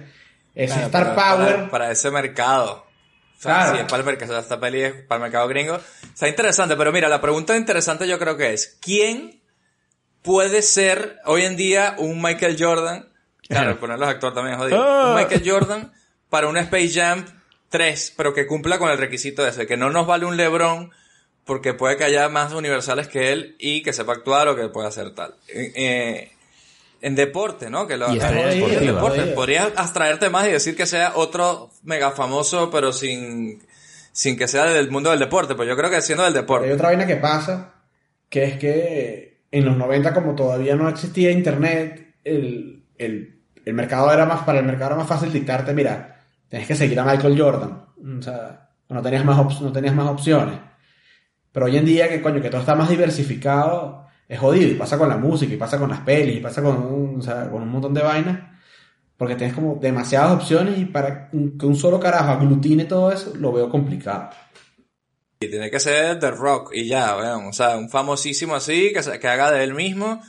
[0.55, 1.55] ese Claro, star para- power.
[1.55, 2.85] Para, para ese mercado.
[3.37, 3.75] O sea, Claro.
[3.75, 5.77] si es para el mercado, esta peli es para el mercado gringo.
[6.03, 9.38] Está interesante, pero mira, la pregunta interesante yo creo que es, ¿quién
[10.21, 13.07] puede ser hoy en día un Michael Jordan?
[13.47, 14.83] Claro, ponerlos actor también es jodido.
[14.83, 15.09] Ah.
[15.09, 15.91] Un Michael Jordan
[16.29, 17.25] para un Space Jam
[17.69, 20.91] 3, pero que cumpla con el requisito ese, que no nos vale un LeBron
[21.45, 24.89] porque puede que haya más universales que él y que sepa actuar o que pueda
[24.89, 25.33] hacer tal.
[25.47, 26.31] Eh, eh,
[27.01, 27.87] en deporte, ¿no?
[27.87, 29.21] Que lo Y en deporte.
[29.33, 33.63] Podrías abstraerte más y decir que sea otro mega famoso, pero sin,
[34.11, 35.55] sin que sea del mundo del deporte.
[35.55, 36.71] Pues yo creo que siendo del Hay deporte.
[36.71, 37.73] otra vaina que pasa,
[38.29, 44.11] que es que en los 90 como todavía no existía internet, el, el, el mercado
[44.11, 47.39] era más, para el mercado era más fácil dictarte, mira, tienes que seguir a Michael
[47.39, 47.85] Jordan.
[48.19, 50.55] O sea, no tenías más, no tenías más opciones.
[51.51, 54.69] Pero hoy en día que coño, que todo está más diversificado, es jodido.
[54.71, 57.49] Y pasa con la música, y pasa con las pelis, y pasa con o sea,
[57.49, 58.39] con un montón de vainas.
[59.17, 63.51] Porque tienes como demasiadas opciones y para que un solo carajo aglutine todo eso, lo
[63.51, 64.29] veo complicado.
[65.41, 67.45] Y tiene que ser The Rock y ya, weón.
[67.47, 70.21] O sea, un famosísimo así, que, se- que haga de él mismo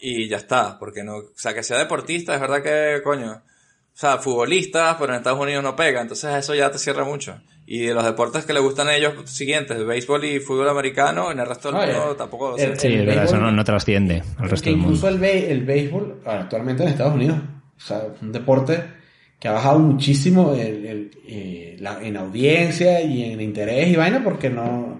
[0.00, 0.78] y ya está.
[0.78, 3.32] Porque no, o sea, que sea deportista, es verdad que, coño.
[3.32, 6.00] O sea, futbolistas, pero en Estados Unidos no pega.
[6.00, 7.40] Entonces eso ya te cierra mucho.
[7.66, 11.40] Y de los deportes que le gustan a ellos siguientes, béisbol y fútbol americano, en
[11.40, 12.56] el resto del mundo tampoco.
[12.56, 14.94] el- Sí, el es verdad, eso no, no trasciende al resto que del mundo.
[14.96, 17.38] incluso el, el béisbol, actualmente en Estados Unidos,
[17.76, 18.84] o sea, es un deporte
[19.38, 24.22] que ha bajado muchísimo el- el- eh, la- en audiencia y en interés y vaina
[24.24, 24.98] porque no,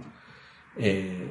[0.78, 1.30] eh,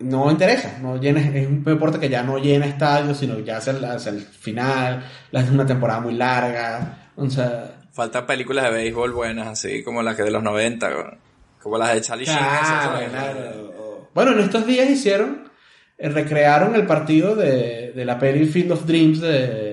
[0.00, 3.72] no interesa, no llena, es un deporte que ya no llena estadios, sino ya hacia
[3.74, 9.12] el, hacia el final, es una temporada muy larga, o sea, Faltan películas de béisbol
[9.12, 11.18] buenas, así como las que de los 90, weón.
[11.60, 12.38] como las de Charlie Sheen.
[12.38, 13.10] Claro, ¿sabes?
[13.10, 14.08] claro.
[14.14, 15.50] Bueno, en estos días hicieron,
[15.98, 19.69] eh, recrearon el partido de, de la peli Field of Dreams de,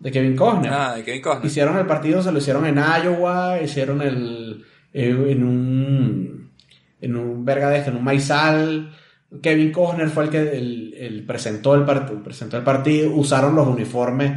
[0.00, 0.70] de Kevin Costner.
[0.72, 1.46] Ah, de Kevin Costner.
[1.46, 6.50] Hicieron el partido, se lo hicieron en Iowa, hicieron el eh, en un
[7.00, 8.92] en un verga de esto, en un maizal.
[9.42, 13.66] Kevin Costner fue el que el, el presentó el partido, presentó el partido, usaron los
[13.68, 14.32] uniformes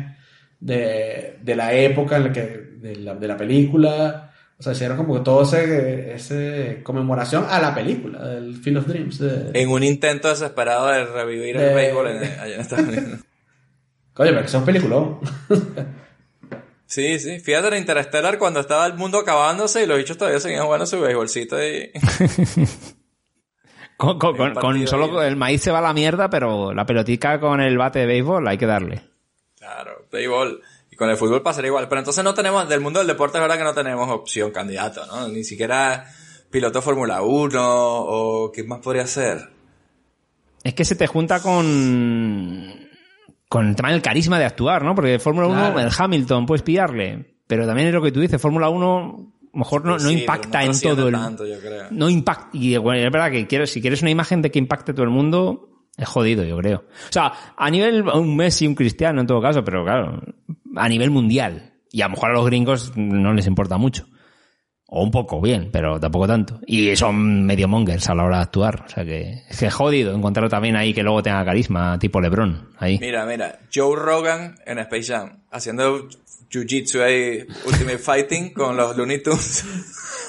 [0.60, 2.41] de, de la época en la que
[2.82, 4.28] de la, de la película.
[4.60, 8.88] O sea, hicieron como que todo ese, ese conmemoración a la película del Field of
[8.88, 9.17] Dreams.
[9.17, 13.19] de- En un intento desesperado de revivir el béisbol en, allá en Estados Unidos.
[14.21, 15.19] Coño, pero que sea un peliculón.
[16.86, 17.39] Sí, sí.
[17.39, 20.99] Fíjate en Interstellar cuando estaba el mundo acabándose y los bichos todavía seguían jugando su
[20.99, 21.89] béisbolcito y...
[23.97, 26.73] Con, con- Un con- con partido solo el maíz se va a la mierda, pero
[26.73, 29.03] la pelotica con el bate de béisbol hay que darle.
[29.57, 30.62] Claro, béisbol.
[30.91, 31.88] Y con el fútbol pasaría igual.
[31.88, 35.05] Pero entonces no tenemos, del mundo del deporte es verdad que no tenemos opción candidato,
[35.05, 35.27] ¿no?
[35.29, 36.12] Ni siquiera
[36.49, 39.49] piloto de Fórmula 1 o ¿qué más podría ser?
[40.63, 42.89] Es que se te junta con
[43.51, 44.95] con el tema del carisma de actuar, ¿no?
[44.95, 45.79] Porque Fórmula 1, Claro.
[45.81, 47.35] el Hamilton, puedes pillarle.
[47.47, 50.21] Pero también es lo que tú dices, Fórmula 1 a lo mejor no, no Sí,
[50.21, 51.13] impacta no en todo el...
[51.13, 51.87] tanto, yo creo.
[51.91, 52.47] No impacta...
[52.53, 55.09] Y bueno, es verdad que quieres, si quieres una imagen de que impacte todo el
[55.09, 56.77] mundo, es jodido, yo creo.
[57.09, 60.21] O sea, a nivel un Messi, un Cristiano en todo caso, pero claro,
[60.77, 61.73] a nivel mundial.
[61.91, 64.07] Y a lo mejor a los gringos no les importa mucho.
[64.93, 66.60] O un poco, bien, pero tampoco tanto.
[66.67, 68.84] Y son medio mongers a la hora de actuar.
[68.86, 72.71] O sea que es que jodido encontrarlo también ahí que luego tenga carisma, tipo Lebron.
[72.77, 72.99] Ahí.
[72.99, 76.10] Mira, mira, Joe Rogan en Space Jam, haciendo
[76.51, 79.63] jiu-jitsu ahí, Ultimate Fighting con los Looney Tunes.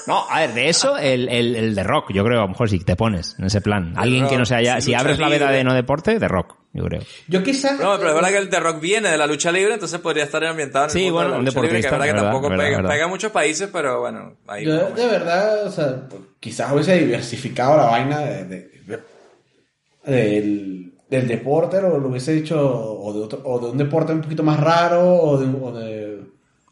[0.05, 2.69] No, a ver, de eso, el, el, el de rock, yo creo, a lo mejor
[2.69, 3.93] si te pones en ese plan.
[3.95, 6.83] Alguien que no sea ya, si abres la veda de no deporte, de rock, yo
[6.83, 7.01] creo.
[7.29, 7.79] Yo quizás...
[7.79, 10.25] No, pero es verdad que el de rock viene de la lucha libre, entonces podría
[10.25, 11.91] estar ambientado en el Sí, mundo de bueno, la un lucha libre, que es deportista,
[11.91, 12.89] verdad que verdad, tampoco verdad, pega, verdad.
[12.91, 16.01] pega en muchos países, pero bueno, ahí Yo de verdad, o sea,
[16.41, 22.59] quizás hubiese diversificado la vaina de, de- de- del, del deporte, o lo hubiese hecho,
[22.61, 25.47] o de, otro, o de un deporte un poquito más raro, o de...
[25.61, 26.12] O, de,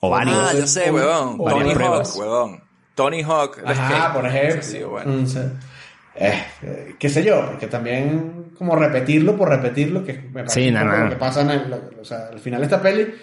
[0.01, 0.35] O varios.
[0.37, 1.37] Ah, yo sé, huevón.
[1.37, 2.15] varias Hawk, pruebas.
[2.17, 2.63] huevón.
[2.95, 3.59] Tony Hawk.
[3.65, 4.61] Ajá, por ejemplo.
[4.63, 5.13] Sí, bueno.
[6.15, 10.71] Eh, eh, qué sé yo, porque también como repetirlo por repetirlo, que me parece Sí,
[10.71, 10.97] no, no.
[11.05, 13.13] lo que pasa en el, o sea, al final de esta peli,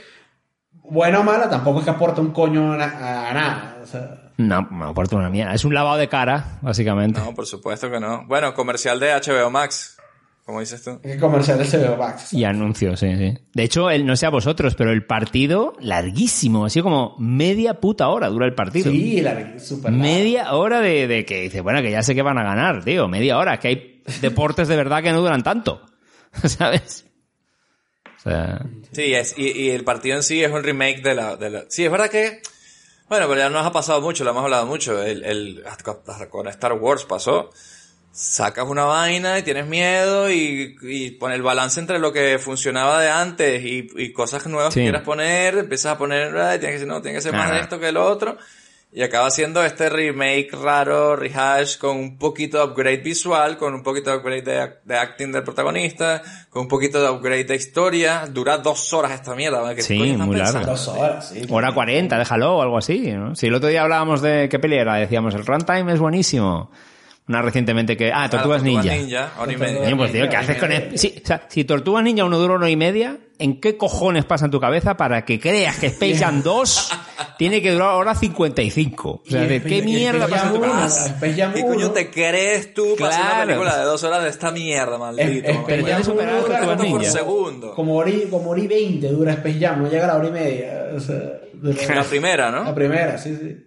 [0.72, 3.76] buena o mala, tampoco es que aporta un coño a, na- a nada.
[3.82, 5.52] O sea, No, me aporta una mierda.
[5.52, 7.20] Es un lavado de cara, básicamente.
[7.20, 8.24] No, por supuesto que no.
[8.26, 9.97] Bueno, comercial de HBO Max,
[10.48, 10.98] como dices tú.
[11.98, 12.32] Max.
[12.32, 13.36] Y anuncios, sí, sí.
[13.52, 18.08] De hecho, el, no sé a vosotros, pero el partido larguísimo, así como media puta
[18.08, 18.90] hora dura el partido.
[18.90, 22.38] Sí, la super Media hora de, de que dice, bueno, que ya sé que van
[22.38, 23.08] a ganar, tío.
[23.08, 25.82] Media hora, que hay deportes de verdad que no duran tanto.
[26.44, 27.04] ¿sabes?
[28.16, 31.36] O sea, Sí, es, y, y el partido en sí es un remake de la,
[31.36, 31.64] de la...
[31.68, 32.40] Sí, es verdad que...
[33.10, 35.02] Bueno, pero ya nos ha pasado mucho, lo hemos hablado mucho.
[35.02, 35.64] El, el,
[36.30, 37.50] con Star Wars pasó.
[38.10, 43.00] Sacas una vaina y tienes miedo y, y pone el balance entre lo que funcionaba
[43.00, 44.80] de antes y, y cosas nuevas Sí.
[44.80, 47.50] que quieras poner, empiezas a poner, "Ay, tiene que ser, no, tiene que ser más
[47.50, 47.54] Ah.
[47.54, 48.36] de esto que lo otro.
[48.90, 53.82] Y acaba siendo este remake raro, rehash, con un poquito de upgrade visual, con un
[53.82, 58.24] poquito de upgrade de, de acting del protagonista, con un poquito de upgrade de historia.
[58.32, 59.74] Dura dos horas esta mierda.
[59.74, 60.60] ¿Qué Sí, muy larga.
[60.60, 61.46] Dos horas, sí.
[61.50, 63.34] hora 40, déjalo o algo así, ¿no?
[63.36, 66.70] Si el otro día hablábamos de qué peli era, decíamos, el runtime es buenísimo.
[67.28, 68.10] Una recientemente que...
[68.12, 68.96] Ah, Tortugas Tortugas Ninja.
[68.96, 69.96] Ninja, hora y media.
[69.96, 72.70] Pues tío, ¿qué haces con el- sí, o sea, si Tortugas Ninja uno dura una
[72.70, 76.42] y media, ¿en qué cojones pasa en tu cabeza para que creas que Space Jam
[76.44, 76.90] 2
[77.36, 79.10] tiene que durar hora 55?
[79.10, 81.06] O sea, ¿de qué mierda pasa en tu cabeza?
[81.06, 83.46] Space Jam ¿Qué coño te crees tú para hacer una Claro.
[83.48, 85.48] película de dos horas de esta mierda, maldito?
[85.50, 87.10] Space Jam superar Tortugas como- por Ninja.
[87.10, 87.74] segundo.
[87.74, 90.28] Como hora, y- como hora y 20 dura Space Jam, no llega a la hora
[90.28, 90.86] y media.
[90.96, 91.16] O sea,
[91.52, 92.64] dura- La primera, ¿no?
[92.64, 93.64] La primera, sí, sí.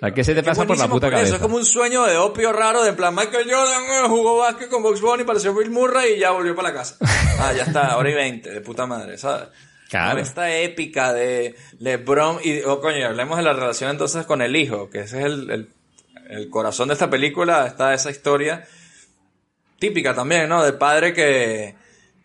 [0.00, 1.36] Sea, ¿qué se te pasa por la puta por eso, cabeza?
[1.36, 4.68] Es como un sueño de opio raro, de en plan, Michael Jordan eh, jugó básquet
[4.70, 6.96] con Box Bunny, pareció Bill Murray y ya volvió para la casa.
[7.38, 9.48] Ah, ya está, hora y veinte, de puta madre, ¿sabes?
[9.90, 10.20] Claro.
[10.20, 14.88] Esta épica de LeBron y, oh coño, hablemos de la relación entonces con el hijo,
[14.88, 15.68] que ese es el, el,
[16.30, 18.66] el corazón de esta película, está esa historia
[19.78, 20.62] típica también, ¿no?
[20.62, 21.74] Del padre que,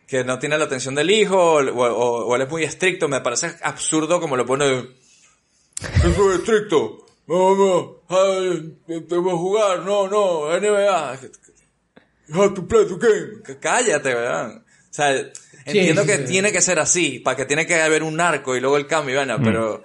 [0.07, 3.21] que no tiene la atención del hijo, o, o- o él es muy estricto, me
[3.21, 4.65] parece absurdo como lo pone,
[6.03, 7.04] yo soy estricto.
[7.27, 11.19] No, no, ay, te voy a jugar, no, no, NBA.
[12.33, 13.59] Have to play the game.
[13.59, 14.57] Cállate, ¿verdad?
[14.57, 15.11] O sea,
[15.65, 16.25] entiendo sí, que sí.
[16.25, 19.15] tiene que ser así, para que tiene que haber un arco y luego el cambio,
[19.15, 19.83] bueno, pero...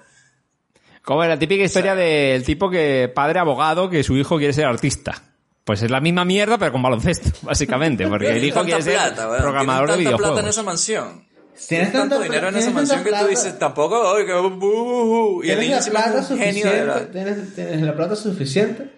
[1.03, 5.23] Como la típica historia del tipo que, padre abogado, que su hijo quiere ser artista.
[5.65, 8.07] Pues es la misma mierda, pero con baloncesto, básicamente.
[8.07, 9.43] Porque el hijo quiere ser plata, ¿verdad?
[9.43, 10.51] programador de tanta plata en videojuegos.
[10.51, 11.27] esa mansión.
[11.69, 15.51] Tienes tanto tanta dinero en esa mansión que tú dices, tampoco, "Ay, que bu", y
[15.51, 17.07] el niño la es plata un genio de suficiente, la...
[17.11, 18.91] tienes, tienes la plata suficiente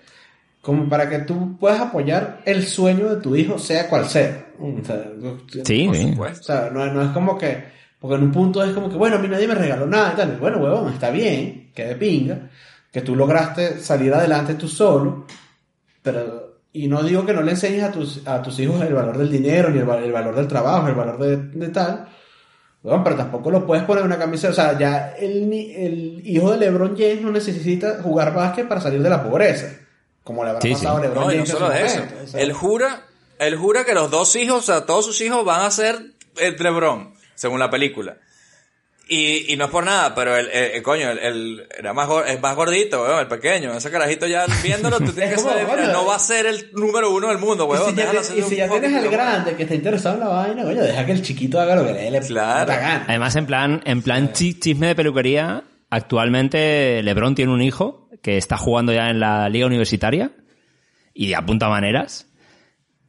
[0.61, 4.46] como para que tú puedas apoyar el sueño de tu hijo, sea cual sea.
[4.61, 5.05] O sea,
[5.64, 6.11] Sí, Por sí.
[6.12, 6.40] supuesto.
[6.40, 7.64] O sea, no, no es como que.
[7.98, 10.16] Porque en un punto es como que, bueno, a mí nadie me regaló nada y
[10.16, 10.35] tal.
[10.35, 12.48] Y bueno, huevón, está bien, que de pinga,
[12.92, 15.27] que tú lograste salir adelante tú solo,
[16.03, 16.51] pero.
[16.75, 19.31] Y no digo que no le enseñes a tus, a tus hijos el valor del
[19.31, 22.09] dinero, ni el, el valor del trabajo, el valor de, de tal.
[22.82, 24.48] Pero tampoco lo puedes poner en una camisa.
[24.48, 28.80] O sea, ya el, ni- el hijo de LeBron James no necesita jugar básquet para
[28.80, 29.68] salir de la pobreza.
[30.24, 31.04] Como le habrá Sí, pasado sí.
[31.04, 31.94] a LeBron No, y no James en solo de eso.
[32.00, 32.40] momento, o sea.
[32.40, 33.02] Él jura,
[33.38, 36.00] él jura que los dos hijos, o sea, todos sus hijos van a ser
[36.38, 38.16] el LeBron, según la película.
[39.08, 42.08] Y, y no es por nada, pero el, el- el coño, el, el- era más,
[42.28, 43.72] es más gordito, weón, el pequeño.
[43.74, 47.10] Ese carajito ya viéndolo, tú tienes que saber, coño, no va a ser el número
[47.10, 47.90] uno del mundo, Y weón.
[47.90, 50.20] si ya, déjalo te- hacer y si ya tienes al grande que está interesado en
[50.20, 52.72] la vaina, coño, deja que el chiquito haga lo que le dé la Claro.
[53.08, 58.38] Además, en plan, en plan chi- chisme de peluquería, actualmente LeBron tiene un hijo que
[58.38, 60.30] está jugando ya en la liga universitaria
[61.12, 62.28] y de apunta maneras.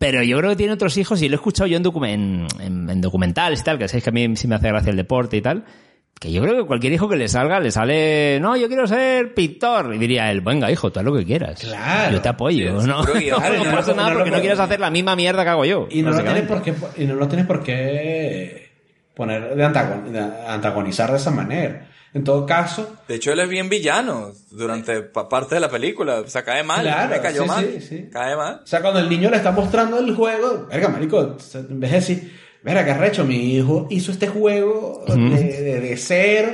[0.06, 2.46] Pero yo creo que tiene otros hijos y lo he escuchado yo en, docu- en,
[2.60, 4.98] en- en documentales y tal, que sabéis que a mí sí me hace gracia el
[4.98, 5.63] deporte y tal.
[6.20, 9.34] Que yo creo que cualquier hijo que le salga, le sale, no, yo quiero ser
[9.34, 9.94] pintor.
[9.96, 11.60] Y diría él, venga, hijo, tú haz lo que quieras.
[11.60, 12.12] Claro.
[12.13, 12.82] Yo te apoyo.
[12.82, 13.39] Sí, no, guion.
[13.39, 14.63] Claro, no Claro, pasa no, nada no, porque no, no quieras no.
[14.66, 15.88] hacer la misma mierda que hago yo.
[15.89, 18.70] Y no, lo tienes por qué, y no lo tienes por qué
[19.16, 19.63] poner de
[20.48, 21.88] antagonizar de esa manera.
[22.13, 26.19] En todo caso, De hecho, él es bien villano durante pa- parte de la película.
[26.19, 26.82] O sea, cae mal.
[26.82, 27.69] Claro, cayó sí, mal.
[27.80, 28.10] sí, sí.
[28.12, 28.62] Cae mal.
[28.63, 31.97] o sea, cuando el niño le está mostrando el juego, verga, marico, en vez de
[31.97, 36.52] decir, verga, qué arrecho, mi hijo hizo este juego de, de, de cero.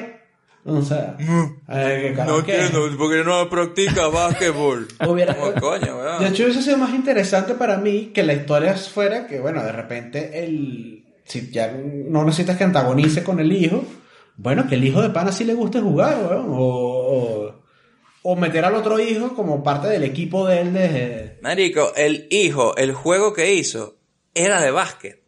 [0.66, 4.88] O sea, eh, qué carajo No entiendo, porque no practica básquetbol.
[5.08, 6.20] Hubiera- Como coño, weón.
[6.24, 9.72] De hecho, hubiese sido más interesante para mí que la historia fuera que, bueno, de
[9.72, 11.06] repente el.
[11.26, 13.84] Si ya no necesitas que antagonice con el hijo,
[14.42, 17.56] bueno, que el hijo de pana sí le guste jugar, weón, o, o,
[18.24, 21.40] o meter al otro hijo como parte del equipo de él de.
[21.42, 23.98] Marico, el hijo, el juego que hizo,
[24.34, 25.20] era de básquet.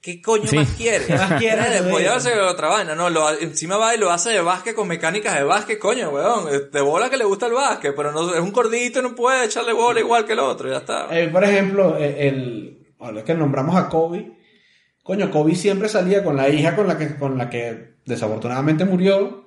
[0.00, 0.56] ¿Qué coño Sí.
[0.56, 1.04] más quiere?
[1.06, 1.82] ¿Qué más quiere?
[1.90, 5.34] Podía hacer otra vaina, no, lo, encima va y lo hace de básquet con mecánicas
[5.36, 6.70] de básquet, coño, weón.
[6.72, 9.44] De bola que le gusta el básquet, pero no, es un gordito y no puede
[9.46, 11.06] echarle bola igual que el otro, ya está.
[11.16, 12.86] Eh, por ejemplo, eh, el.
[12.98, 14.32] Ahora que nombramos a Kobe.
[15.02, 19.44] Coño, Kobe siempre salía con la hija con la que, con la que desafortunadamente murió.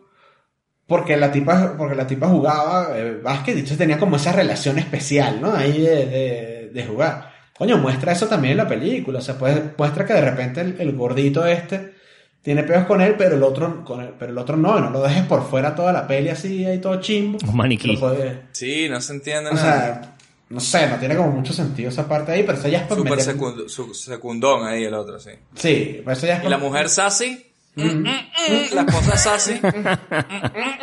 [0.87, 4.79] Porque la tipa, porque la tipa jugaba eh, básquet y entonces tenía como esa relación
[4.79, 5.53] especial, ¿no?
[5.53, 7.31] Ahí de, de, de jugar.
[7.55, 9.19] Coño, muestra eso también en la película.
[9.19, 11.93] O sea, pues, muestra que de repente el, el gordito este
[12.41, 14.89] tiene peos con él, pero el otro, con él, pero el otro no, y no
[14.89, 17.37] lo dejes por fuera toda la peli así, ahí todo chimbo.
[17.47, 17.95] Un maniquí.
[17.97, 19.61] Puede- Sí, no se entiende o nada.
[20.01, 20.15] sea,
[20.49, 22.95] No sé, no tiene como mucho sentido esa parte ahí, pero eso ya es para
[22.95, 25.31] Super meter- secundón ahí el otro, sí.
[25.53, 27.45] Sí, pero eso ya es ¿Y para- la mujer sassy?
[27.75, 29.53] Mm, mm, mm, La esposa sassy.
[29.61, 29.87] Mm, mm,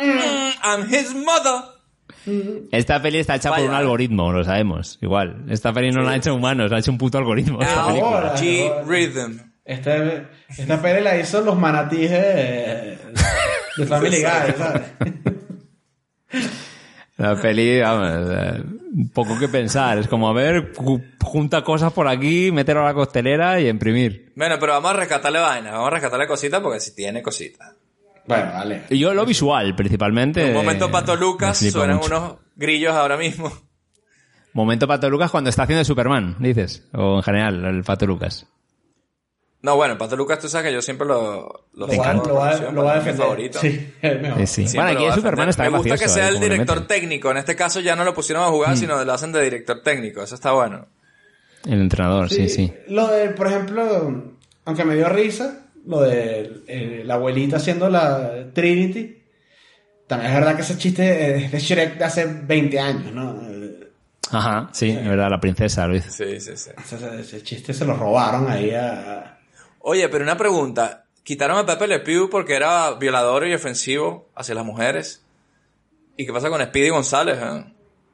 [0.01, 1.63] mm, I'm his mother.
[2.71, 4.97] Esta peli está hecha por un algoritmo, lo sabemos.
[5.01, 5.45] Igual.
[5.49, 7.61] Esta peli no la ha hecho humanos, la ha hecho un puto algoritmo.
[7.61, 8.33] esta Ahora.
[8.33, 8.83] película.
[8.83, 9.39] G Rhythm.
[9.63, 12.97] Esta, esta peli la hizo los manatíes de,
[13.77, 14.81] de Family Guy, ¿sabes?
[17.17, 18.63] La peli, vamos, eh,
[19.13, 19.97] poco que pensar.
[19.97, 24.31] Es como, a ver, ju- junta cosas por aquí, meterlo a la costelera y imprimir.
[24.35, 27.73] Bueno, pero vamos a rescatarle vaina, vamos a rescatarle cositas porque si tiene cositas.
[28.27, 28.83] Bueno, vale.
[28.89, 30.41] Y yo lo visual, principalmente.
[30.43, 32.07] En un momento Pato Lucas suenan mucho.
[32.17, 33.51] unos grillos ahora mismo.
[34.53, 36.87] Momento Pato Lucas cuando está haciendo Superman, dices.
[36.93, 38.45] O en general, el Pato Lucas.
[39.61, 42.55] No, bueno, Pato Lucas tú sabes que yo siempre lo, lo Lo va, lo va-
[42.71, 43.59] lo va a mi favorito.
[43.59, 44.47] Sí, es el.
[44.47, 47.31] Sí, Bueno, aquí Superman está Me gusta que sea el director técnico.
[47.31, 50.21] En este caso ya no lo pusieron a jugar, sino lo hacen de director técnico.
[50.21, 50.85] Eso está bueno.
[51.65, 52.71] El entrenador, sí, sí.
[52.87, 54.23] Lo de, por ejemplo,
[54.65, 59.21] aunque me dio risa, lo de eh, la abuelita haciendo la Trinity,
[60.05, 63.41] también es verdad que ese chiste es de Shrek de hace 20 años, ¿no?
[64.31, 66.11] Ajá, sí, es verdad, la princesa hizo.
[66.11, 66.69] Sí, sí, sí.
[66.77, 69.36] Ese, ese chiste se lo robaron ahí a...
[69.89, 71.05] Oye, pero una pregunta.
[71.23, 75.23] ¿Quitaron a Pepe Le Pew porque era violador y ofensivo hacia las mujeres?
[76.17, 77.37] ¿Y qué pasa con Speedy González?
[77.41, 77.63] eh?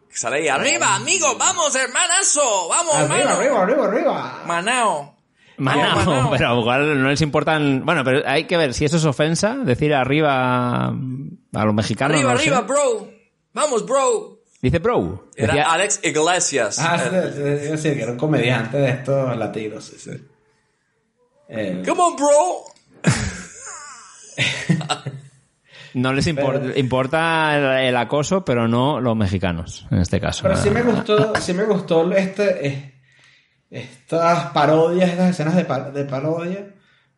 [0.08, 3.38] Que sale ahí, arriba, amigo, vamos, hermanazo, vamos, Arriba, hermano.
[3.40, 4.44] arriba, arriba, arriba.
[4.46, 5.16] Manao.
[5.58, 6.32] Manao, Manao.
[6.38, 7.84] pero igual no les importan.
[7.84, 12.18] Bueno, pero hay que ver si eso es ofensa, decir arriba a los mexicanos.
[12.18, 12.50] Arriba, no sé.
[12.50, 13.08] arriba, bro.
[13.54, 14.42] Vamos, bro.
[14.62, 15.30] Dice bro.
[15.36, 16.78] Era Decía- Alex Iglesias.
[16.78, 20.12] Ah, sí, sí, sí, que era un comediante de estos latinos, sí, sí.
[21.50, 22.64] Eh, Come on, bro.
[25.94, 30.44] no les Pero- importa el, el acoso, pero no los mexicanos, en este caso.
[30.44, 32.94] Pero sí me gustó, sí me gustó este, eh,
[33.70, 36.68] estas parodias, estas escenas de, pa- de parodia,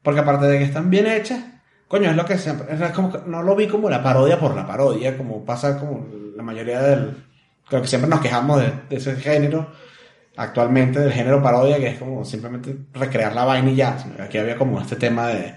[0.02, 1.40] porque aparte de que están bien hechas,
[1.88, 4.56] coño, es lo que siempre, es como que no lo vi como la parodia por
[4.56, 7.24] la parodia, como pasa como la mayoría del,
[7.70, 9.72] creo que siempre nos quejamos de, de ese género,
[10.38, 14.56] actualmente del género parodia, que es como simplemente recrear la vaina y ya, aquí había
[14.58, 15.56] como este tema de,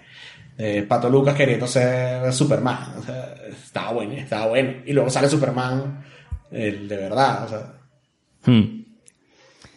[0.56, 5.28] de Pato Lucas queriendo ser Superman, o sea, estaba bueno, estaba bueno, y luego sale
[5.28, 6.04] Superman,
[6.50, 7.74] el de verdad, o sea,
[8.46, 8.84] Hmm.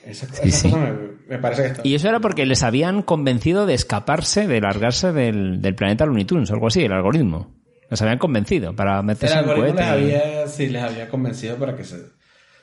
[0.06, 0.70] esa, esa sí.
[0.70, 0.92] cosa me,
[1.28, 1.82] me parece que está.
[1.84, 6.26] Y eso era porque les habían convencido de escaparse, de largarse del, del planeta Looney
[6.26, 7.56] Tunes, o algo así, el algoritmo.
[7.90, 9.90] Les habían convencido para el meterse en un algoritmo les cohete.
[9.90, 11.98] había, sí, les había convencido para que se,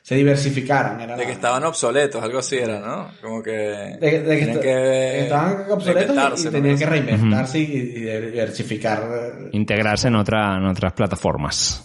[0.09, 0.99] se diversificaran.
[1.03, 3.11] Era De la- que estaban obsoletos, algo así era, ¿no?
[3.21, 3.51] Como que...
[3.51, 9.03] de, de que, que estaban obsoletos y- tenían que reinventarse y, y diversificar.
[9.13, 11.85] eh, integrarse en, otra, en otras plataformas.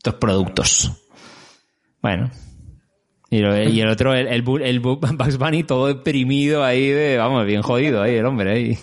[0.00, 0.92] Otros productos.
[2.02, 2.30] Bueno.
[3.30, 6.90] Y, lo- y el otro, el, el, Bu- el Bu- Bugs Bunny todo deprimido ahí,
[6.90, 8.78] de, vamos, bien jodido ahí, el hombre ahí.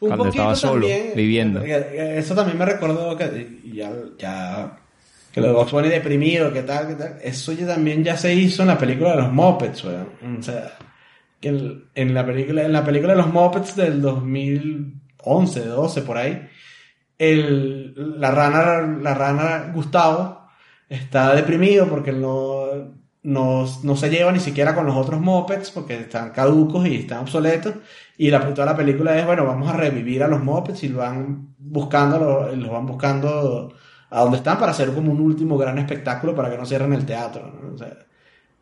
[0.00, 1.60] Un Cuando estaba solo, también, viviendo.
[1.62, 3.92] que- que Eso también me recordó que ya
[5.40, 7.18] que lo de Box Bunny deprimido, que tal, que tal.
[7.22, 10.08] Eso ya también ya se hizo en la película de los Muppets, weón.
[10.38, 10.72] O sea,
[11.40, 16.16] que en, en la película, en la película de los Muppets del 2011, 12, por
[16.18, 16.48] ahí,
[17.18, 20.48] el, la rana, la rana Gustavo
[20.88, 22.66] está deprimido porque no,
[23.22, 27.20] no, no se lleva ni siquiera con los otros Muppets porque están caducos y están
[27.20, 27.74] obsoletos.
[28.16, 30.98] Y la, toda la película es, bueno, vamos a revivir a los Muppets y lo
[30.98, 33.74] van buscando, lo- los van buscando
[34.10, 37.04] a donde están para hacer como un último gran espectáculo para que no cierren el
[37.06, 37.52] teatro.
[37.62, 37.74] ¿no?
[37.74, 37.96] O sea,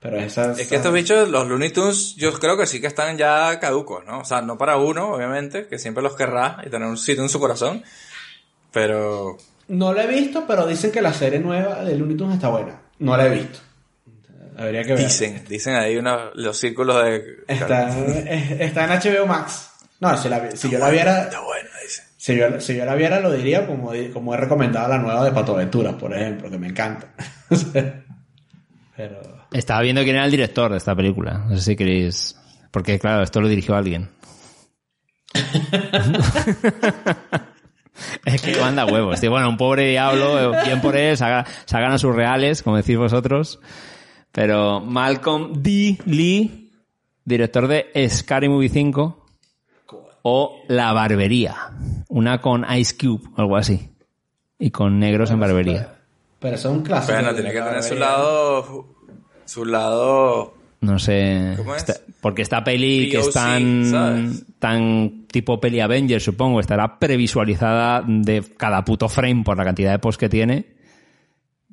[0.01, 0.34] pero Es
[0.68, 4.20] que estos bichos, los Looney Tunes, yo creo que sí que están ya caducos, ¿no?
[4.20, 7.28] O sea, no para uno, obviamente, que siempre los querrá y tener un sitio en
[7.28, 7.82] su corazón.
[8.72, 9.36] Pero
[9.68, 12.80] No la he visto, pero dicen que la serie nueva de Looney Tunes está buena.
[12.99, 13.59] No la he visto.
[14.59, 14.99] Habría que ver.
[15.05, 17.44] dicen, dicen ahí una- los círculos de...
[17.47, 19.70] Está, es- está en HBO Max.
[20.01, 22.05] No, si, la si yo la viera, Está bueno, dicen.
[22.27, 25.31] Si yo, si yo la viera lo diría como, como he recomendado la nueva de
[25.31, 27.14] Pato Aventuras, por ejemplo, que me encanta.
[28.97, 31.45] Pero Estaba viendo quién era el director de esta película.
[31.49, 32.37] No sé si queréis.
[32.72, 34.09] Porque, claro, esto lo dirigió alguien.
[38.24, 39.20] es que manda huevos.
[39.20, 39.31] tío.
[39.31, 43.61] Bueno, un pobre diablo, bien por él, saca, sacan a sus reales, como decís vosotros.
[44.33, 45.97] Pero Malcolm D.
[46.07, 46.72] Lee,
[47.24, 49.27] director de Scary Movie 5
[50.29, 51.55] o La Barbería.
[52.17, 53.91] Una con Ice Cube, algo así.
[54.59, 55.93] Y con negros en barbería.
[56.39, 57.12] Pero eso es un clásico.
[57.12, 58.87] Bueno, tiene que tener su lado...
[59.45, 60.55] Su lado...
[60.81, 61.53] No sé.
[61.59, 61.83] ¿Cómo es?
[61.87, 64.45] Esta- porque esta peli que es tan, ¿sabes?
[64.59, 69.99] tan tipo peli Avengers, supongo, estará previsualizada de cada puto frame por la cantidad de
[69.99, 70.75] posts que tiene.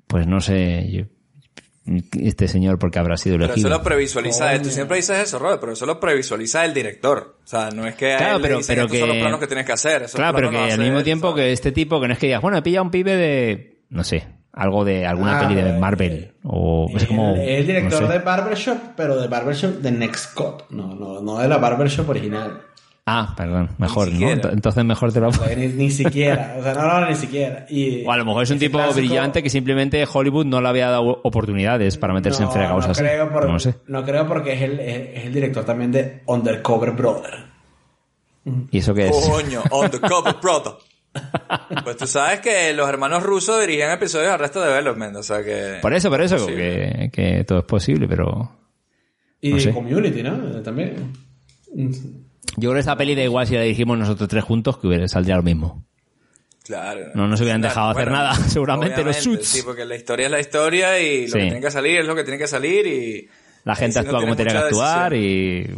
[0.08, 0.89] Pues no sé.
[0.91, 1.06] yo-
[1.86, 3.70] este señor porque habrá sido Pero eso elegido.
[3.70, 7.38] lo previsualiza, tú siempre dices eso, Robert, pero eso lo previsualiza el director.
[7.44, 9.48] O sea, no es que Claro, pero- dicen, pero estos son los que- planos que
[9.48, 10.04] tienes que hacer.
[10.04, 11.44] esos Claro, pero que no al mismo él, tiempo ¿sabes?
[11.46, 13.80] que este tipo, que no es que digas, bueno, he pillado a un pibe de,
[13.90, 16.34] no sé, algo de alguna Ah, peli de eh, Marvel.
[16.44, 17.36] O es como.
[17.36, 18.14] el, el director no sé.
[18.14, 20.70] de Barbershop, pero de Barbershop de Next Cut.
[20.70, 22.62] No, no, no de la Barbershop original.
[23.06, 24.30] Ah, perdón, mejor, ¿no?
[24.30, 25.30] Entonces mejor te lo.
[25.58, 26.56] Ni, ni siquiera.
[26.58, 27.66] O sea, no, no, ni siquiera.
[27.70, 30.70] Y O a lo mejor es un tipo clásico- brillante que simplemente Hollywood no le
[30.70, 33.01] había dado oportunidades para meterse en fregados no así.
[33.01, 33.76] Creo por- No sé.
[33.88, 37.32] No creo porque es el, es, el director también de Undercover Brother.
[38.72, 39.30] ¿Y eso qué es?
[39.30, 40.74] Coño, on the cover, brother.
[41.84, 45.78] Pues tú sabes que los hermanos rusos dirigían episodios de Arrested Development, o sea que...
[45.82, 48.49] Por eso, por eso, que, que todo es posible, pero.
[49.41, 49.72] Y No sé.
[49.74, 50.38] Community, ¿no?
[50.62, 51.14] También.
[52.58, 55.08] Yo creo que esta peli da igual si la dirigimos nosotros tres juntos, que hubiera,
[55.08, 55.84] saldría lo mismo.
[56.64, 57.08] Claro.
[57.14, 59.48] No nos hubieran dejado hacer nada, seguramente, los obviamente, suits.
[59.48, 61.34] Sí, porque la historia es la historia y lo Sí.
[61.39, 63.30] que tiene que salir es lo que tiene que salir y...
[63.66, 65.70] La gente no actúa como tenía que actuar y,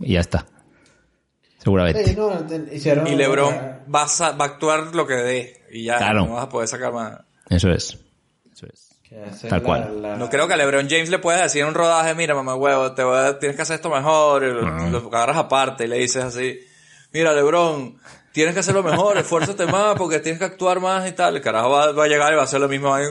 [0.00, 0.46] y ya está.
[1.58, 2.04] Seguramente.
[2.06, 3.54] Sí, no, te- hicieron- Y LeBron
[3.94, 6.26] va a, sa- va a actuar lo que dé y ya Claro.
[6.26, 7.18] no vas a poder sacar más.
[7.50, 7.98] Eso es.
[8.52, 8.88] Eso es.
[9.08, 10.02] Tal la- cual.
[10.02, 12.54] la- No creo que a LeBron James le puedas decir en un rodaje, mira, mamá
[12.56, 14.88] huevo, te voy a- tienes que hacer esto mejor, y lo, Ah.
[14.90, 16.58] lo agarras aparte y le dices así,
[17.12, 17.96] mira, LeBron,
[18.32, 21.36] tienes que hacerlo mejor, esfuérzate más porque tienes que actuar más y tal.
[21.36, 23.04] El carajo va, va a llegar y va a hacer lo mismo ahí.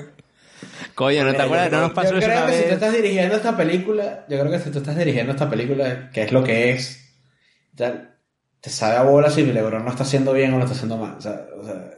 [0.96, 1.70] Coño, ¿no te acuerdas?
[1.72, 3.58] yo No nos creo- pasó yo eso creo una que si tú estás dirigiendo esta
[3.58, 7.10] película, yo creo que si tú estás dirigiendo esta película, que es lo que es,
[7.74, 8.12] ya
[8.62, 11.16] te sabe a bola si LeBron no está haciendo bien o lo está haciendo mal.
[11.18, 11.92] O sea, o sea,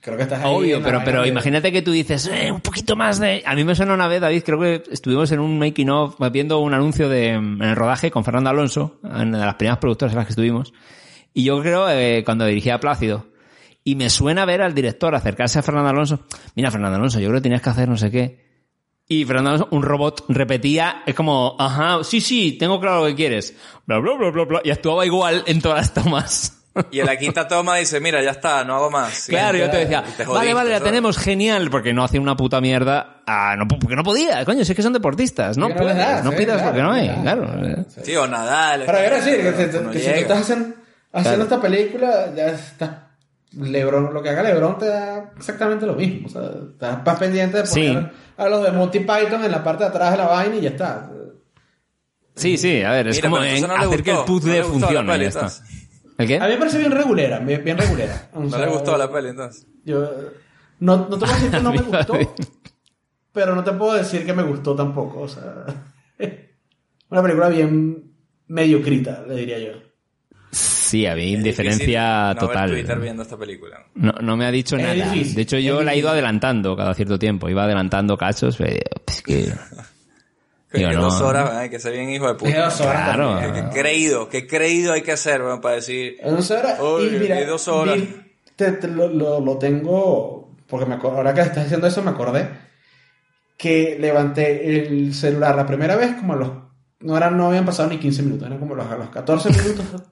[0.00, 0.52] creo que estás ahí.
[0.54, 3.42] Obvio, pero, pero de- imagínate que tú dices, eh, un poquito más de...
[3.46, 6.58] A mí me suena una vez, David, creo que estuvimos en un making of viendo
[6.60, 10.26] un anuncio de, en el rodaje con Fernando Alonso, en las primeras productoras en las
[10.26, 10.72] que estuvimos.
[11.32, 13.26] Y yo creo, eh, cuando dirigía a Plácido,
[13.84, 16.20] y me suena ver al director acercarse a Fernando Alonso,
[16.54, 18.50] mira, Fernando Alonso, yo creo que tenías que hacer no sé qué.
[19.08, 23.14] Y Fernando Alonso, un robot, repetía, es como, ajá, sí, sí, tengo claro lo que
[23.16, 23.56] quieres.
[23.86, 24.60] Bla, bla, bla, bla, bla.
[24.64, 26.59] Y actuaba igual en todas las tomas.
[26.92, 29.26] Y en la quinta toma dice, mira, ya está, no hago más.
[29.26, 30.90] Claro, yo te decía, te vale, jodiste, vale, la ¿sabes?
[30.92, 33.22] tenemos, genial, porque no hacía una puta mierda.
[33.26, 36.24] Ah, no, porque no podía, coño, si es que son deportistas, no no puedes, das,
[36.24, 37.42] no eh, pidas claro, porque no hay, claro.
[37.46, 37.84] claro.
[38.04, 38.82] Sí, o Nadal.
[38.86, 40.74] Pero quiero decir que, no si- que si tú estás haciendo,
[41.12, 43.06] haciendo esta película, ya está.
[43.52, 46.28] Lebron, lo que haga Lebron te da exactamente lo mismo.
[46.28, 46.42] O sea,
[46.72, 48.08] estás más pendiente de poner Sí.
[48.36, 50.68] a los de Monty Python en la parte de atrás de la vaina y ya
[50.70, 51.10] está.
[52.36, 55.18] Sí, sí, a ver, es Mira, como en- no hacer que el puzzle no funcione,
[55.18, 55.50] ya está.
[56.20, 56.36] ¿El qué?
[56.38, 58.28] A mí me parece bien regulera, bien, bien regulera.
[58.34, 59.66] O No sea, le gustó la peli entonces.
[59.84, 60.08] Yo,
[60.80, 62.14] no, no te puedo decir que no me gustó,
[63.32, 65.20] pero no te puedo decir que me gustó tampoco.
[65.22, 65.64] O sea,
[67.10, 68.12] una película bien
[68.48, 69.72] mediocrita, le diría yo.
[70.52, 72.70] Sí, había indiferencia no ver total.
[72.70, 73.86] Twitter viendo esta película.
[73.94, 74.94] No, no me ha dicho Es nada.
[74.94, 77.48] difícil, De hecho, yo la he ido adelantando cada cierto tiempo.
[77.48, 79.52] Iba adelantando cachos, pero digo, pues que...
[80.72, 81.02] Digo, que no.
[81.02, 82.64] dos horas, que ser bien hijo de puta.
[82.64, 83.34] Dos horas Claro.
[83.40, 83.54] también.
[83.54, 86.16] ¿Qué, qué creído, qué creído hay que hacer, weón, para decir...
[86.20, 86.78] En dos horas.
[86.80, 87.96] Uy, y mira, dos horas.
[87.96, 88.14] vi-
[88.56, 90.54] te- te lo, lo- lo tengo.
[90.68, 92.48] Porque me, acuerdo- ahora que estás diciendo eso, me acordé
[93.56, 96.50] que levanté el celular la primera vez, como a los.
[97.00, 100.02] No, eran, no habían pasado ni 15 minutos, eran como los, a los 14 minutos.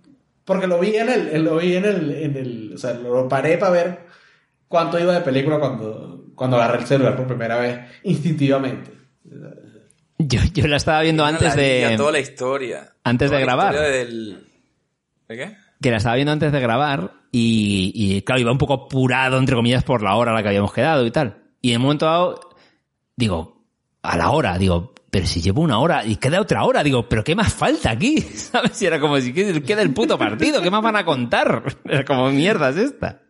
[0.44, 1.44] porque lo vi en el.
[1.44, 2.72] Lo vi en el, en el.
[2.74, 3.98] O sea, lo paré para ver
[4.66, 8.90] cuánto iba de película cuando, cuando agarré el celular por primera vez, instintivamente.
[10.18, 11.94] Yo, yo la estaba viendo antes de...
[11.96, 12.92] Toda la historia.
[13.04, 13.74] antes Toda de la grabar.
[13.78, 14.46] del...
[15.28, 15.56] ¿De qué?
[15.80, 19.54] que la estaba viendo antes de grabar y, y, claro, iba un poco apurado, entre
[19.54, 21.36] comillas, por la hora a la que habíamos quedado y tal.
[21.62, 22.40] Y en un momento dado,
[23.14, 23.64] digo,
[24.02, 27.22] a la hora, digo, pero si llevo una hora y queda otra hora, digo, pero
[27.22, 28.20] ¿qué más falta aquí?
[28.34, 28.72] ¿Sabes?
[28.72, 31.62] Si era como si que- queda el puto partido, ¿qué más van a contar?
[31.84, 33.20] Era como, mierda es esta.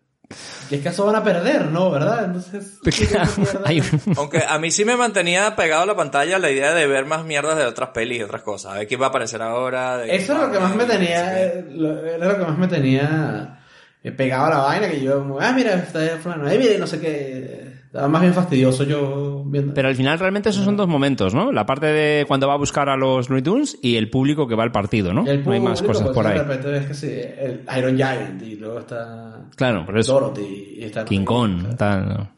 [0.71, 1.91] Y es que eso van a perder, ¿no?
[1.91, 2.25] ¿Verdad?
[2.27, 2.79] Entonces.
[4.17, 7.25] Aunque a mí sí me mantenía pegado a la pantalla la idea de ver más
[7.25, 8.73] mierdas de otras pelis y otras cosas.
[8.73, 9.99] A ver qué va a aparecer ahora.
[9.99, 13.61] de- Eso es lo que más me tenía, era lo que más me tenía
[14.03, 17.01] eh, pegado a la vaina, que yo, como, ah, mira, está fulano, ahí no sé
[17.01, 19.75] qué, estaba más bien fastidioso yo viendo.
[19.75, 21.51] Pero al final realmente esos son dos momentos, ¿no?
[21.53, 24.55] La parte de cuando va a buscar a los Looney Tunes y el público que
[24.55, 25.27] va al partido, ¿no?
[25.27, 26.39] el no hay más cosas pues, por de ahí.
[26.39, 30.13] repente ves que sí, el Iron Giant, y luego está Claro, por eso.
[30.15, 32.09] Dorothy, y está King Kong, tal.
[32.09, 32.31] ¿no?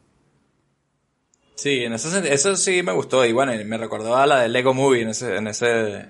[1.55, 3.23] Sí, en ese senti- eso sí me gustó.
[3.25, 6.07] Y bueno, me recordó a la de Lego Movie en ese, en ese, en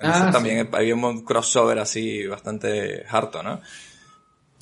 [0.00, 0.32] Ah, ese sí.
[0.32, 3.60] también había un crossover así bastante harto, ¿no?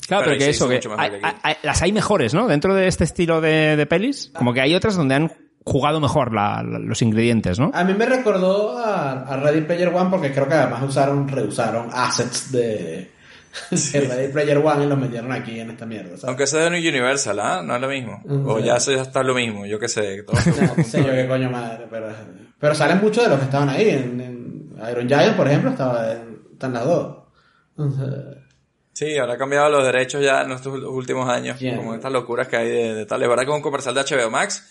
[0.06, 2.48] Claro, Pero que eso, que hay- hay- las hay mejores, ¿no?
[2.48, 5.32] Dentro de este estilo de, de pelis, como que hay otras donde han
[5.64, 7.70] jugado mejor la- la- los ingredientes, ¿no?
[7.74, 11.88] A mí me recordó a, a Ready Player One porque creo que además usaron, reusaron
[11.92, 13.10] assets de,
[13.70, 16.24] de Ready Player One y los metieron aquí en esta mierda, ¿sabes?
[16.24, 17.62] Aunque sea de New Universal, ¿ah?
[17.62, 18.20] No es lo mismo.
[18.24, 18.64] Mm, O sí.
[18.64, 20.22] ya eso ya está lo mismo, yo qué sé.
[20.26, 20.36] todo-
[20.76, 22.06] No sé yo qué coño madre, pero...
[22.60, 23.88] Pero salen muchos de los que estaban ahí.
[23.88, 27.16] En, en Iron Giant, por ejemplo, estaba en, están las dos.
[28.94, 32.56] Sí, ahora ha cambiado los derechos ya en estos últimos años, como estas locuras que
[32.56, 33.22] hay de, de tal.
[33.22, 34.68] Es verdad que es un comercial de HBO Max.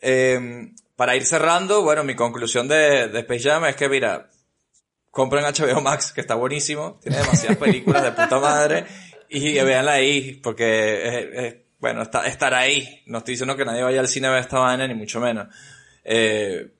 [0.00, 4.28] Eh, para ir cerrando, bueno, mi conclusión de, de Space Jam es que, mira,
[5.10, 8.84] compren HBO Max, que está buenísimo, tiene demasiadas películas de puta madre,
[9.28, 13.02] y véanla ahí, porque, es- es- bueno, está, estar ahí.
[13.06, 15.46] No estoy diciendo que nadie vaya al cine a ver esta vaina, ni mucho menos.
[16.02, 16.72] Eh,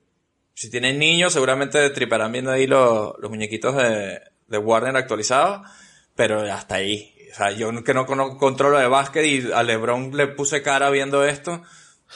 [0.53, 5.61] si tienen niños, seguramente triparán viendo ahí los, los muñequitos de, de Warner actualizados,
[6.15, 7.15] pero hasta ahí.
[7.31, 10.89] O sea, yo que no cono- controlo de básquet y a LeBron le puse cara
[10.89, 11.61] viendo esto,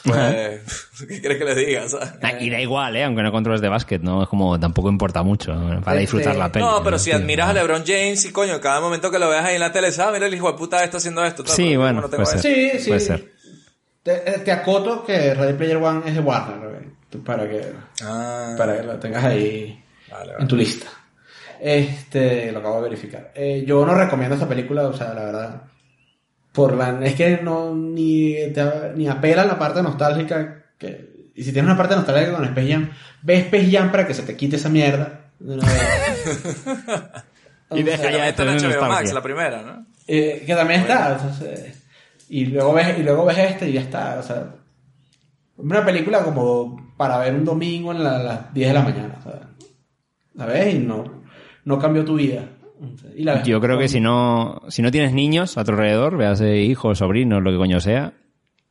[0.04, 1.88] pues, ¿qué quieres que le diga?
[1.88, 2.14] ¿sabes?
[2.22, 3.04] Ah, Y da igual, ¿eh?
[3.04, 4.24] Aunque no controles de básquet, ¿no?
[4.24, 5.82] Es como, tampoco importa mucho ¿no?
[5.82, 6.66] para Este, disfrutar la peli.
[6.66, 7.54] No, pero si admiras a.
[7.54, 10.14] LeBron James y coño, cada momento que lo veas ahí en la tele, ¿sabes?
[10.16, 11.44] Mira el hijo de puta está haciendo esto.
[11.44, 12.40] tal, Sí, bueno, no puede ser.
[12.40, 12.88] Sí, sí.
[12.90, 13.32] Puede ser.
[14.02, 16.84] Te, eh, te acoto que Ready Player One es de Warner,
[17.26, 17.72] para que
[18.04, 19.82] Ah, para que lo tengas ahí
[20.12, 20.88] vale, en tu lista.
[21.62, 23.32] Este, lo acabo de verificar.
[23.34, 25.62] Eh, yo no recomiendo esta película, o sea, la verdad.
[26.54, 30.64] Por la, es que no, ni, te- ni apela a la parte nostálgica.
[30.78, 32.90] Que, y si tienes una parte nostálgica con Space Jam,
[33.24, 35.32] ve Space Jam para que se te quite esa mierda.
[35.40, 36.64] de una vez.
[37.72, 39.86] Y deja ya está en HBO Max, la primera, ¿no?
[40.08, 41.14] Eh, que también está.
[41.14, 41.84] entonces,
[42.30, 44.20] y luego ves, y luego ves este y ya está.
[44.20, 44.54] O sea,
[45.58, 49.16] una película como para ver un domingo en la- las 10 de la mañana.
[49.20, 49.40] o sea,
[50.36, 51.24] la ves y no,
[51.66, 52.48] no cambió tu vida.
[53.16, 56.42] Y la Yo creo que si no, si no tienes niños a tu alrededor, veas
[56.42, 58.14] hijos, sobrinos, lo que coño sea,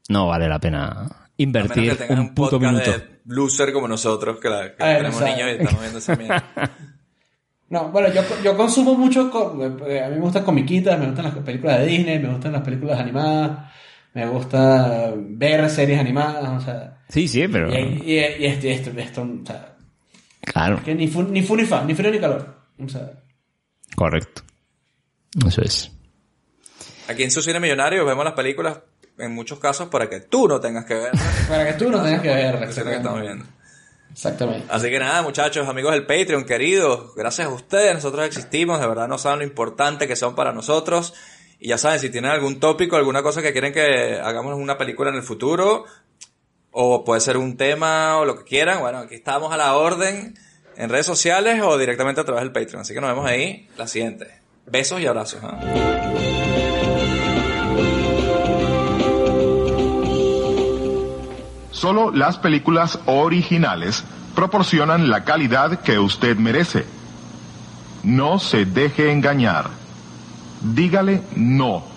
[0.09, 2.91] no vale la pena invertir que un, un puto minuto.
[2.93, 6.45] de loser como nosotros, que, la- que Ah, tenemos niños y estamos viendo esa mierda.
[7.71, 9.31] No, bueno, yo, yo consumo mucho.
[9.89, 12.61] eh, A mí me gustan comiquitas, me gustan las películas de Disney, me gustan las
[12.61, 13.73] películas animadas,
[14.13, 16.99] me gusta ver series animadas, o sea.
[17.09, 17.71] Sí, sí, pero...
[17.73, 19.75] Y, y, y esto, y esto, esto, o sea,
[20.43, 22.57] Claro, que ni fu, ni fu ni fa, ni frío ni calor.
[22.79, 23.11] O sea,
[23.97, 24.43] correcto.
[25.47, 25.91] Eso es.
[27.09, 28.79] Aquí en su cine millonario vemos las películas
[29.19, 31.47] en muchos casos para que tú no tengas que verlas.
[31.49, 32.67] para que tú no tengas que verla.
[32.67, 33.45] Eso es lo que estamos viendo.
[34.13, 34.67] Exactamente.
[34.69, 39.09] Así que nada, muchachos, amigos del Patreon, queridos, gracias a ustedes, nosotros existimos, de verdad
[39.09, 41.15] no saben lo importante que son para nosotros.
[41.59, 45.11] Y ya saben, si tienen algún tópico, alguna cosa que quieren que hagamos una película
[45.11, 45.87] en el futuro,
[46.73, 50.35] o puede ser un tema o lo que quieran, bueno, aquí estamos a la orden
[50.77, 52.83] en redes sociales o directamente a través del Patreon.
[52.83, 54.29] Así que nos vemos ahí la siguiente.
[54.67, 55.41] Besos y abrazos.
[55.43, 55.61] ¿ah?
[61.71, 64.05] Solo las películas originales
[64.35, 66.85] proporcionan la calidad que usted merece.
[68.03, 69.69] No se deje engañar.
[70.63, 71.92] Dígale no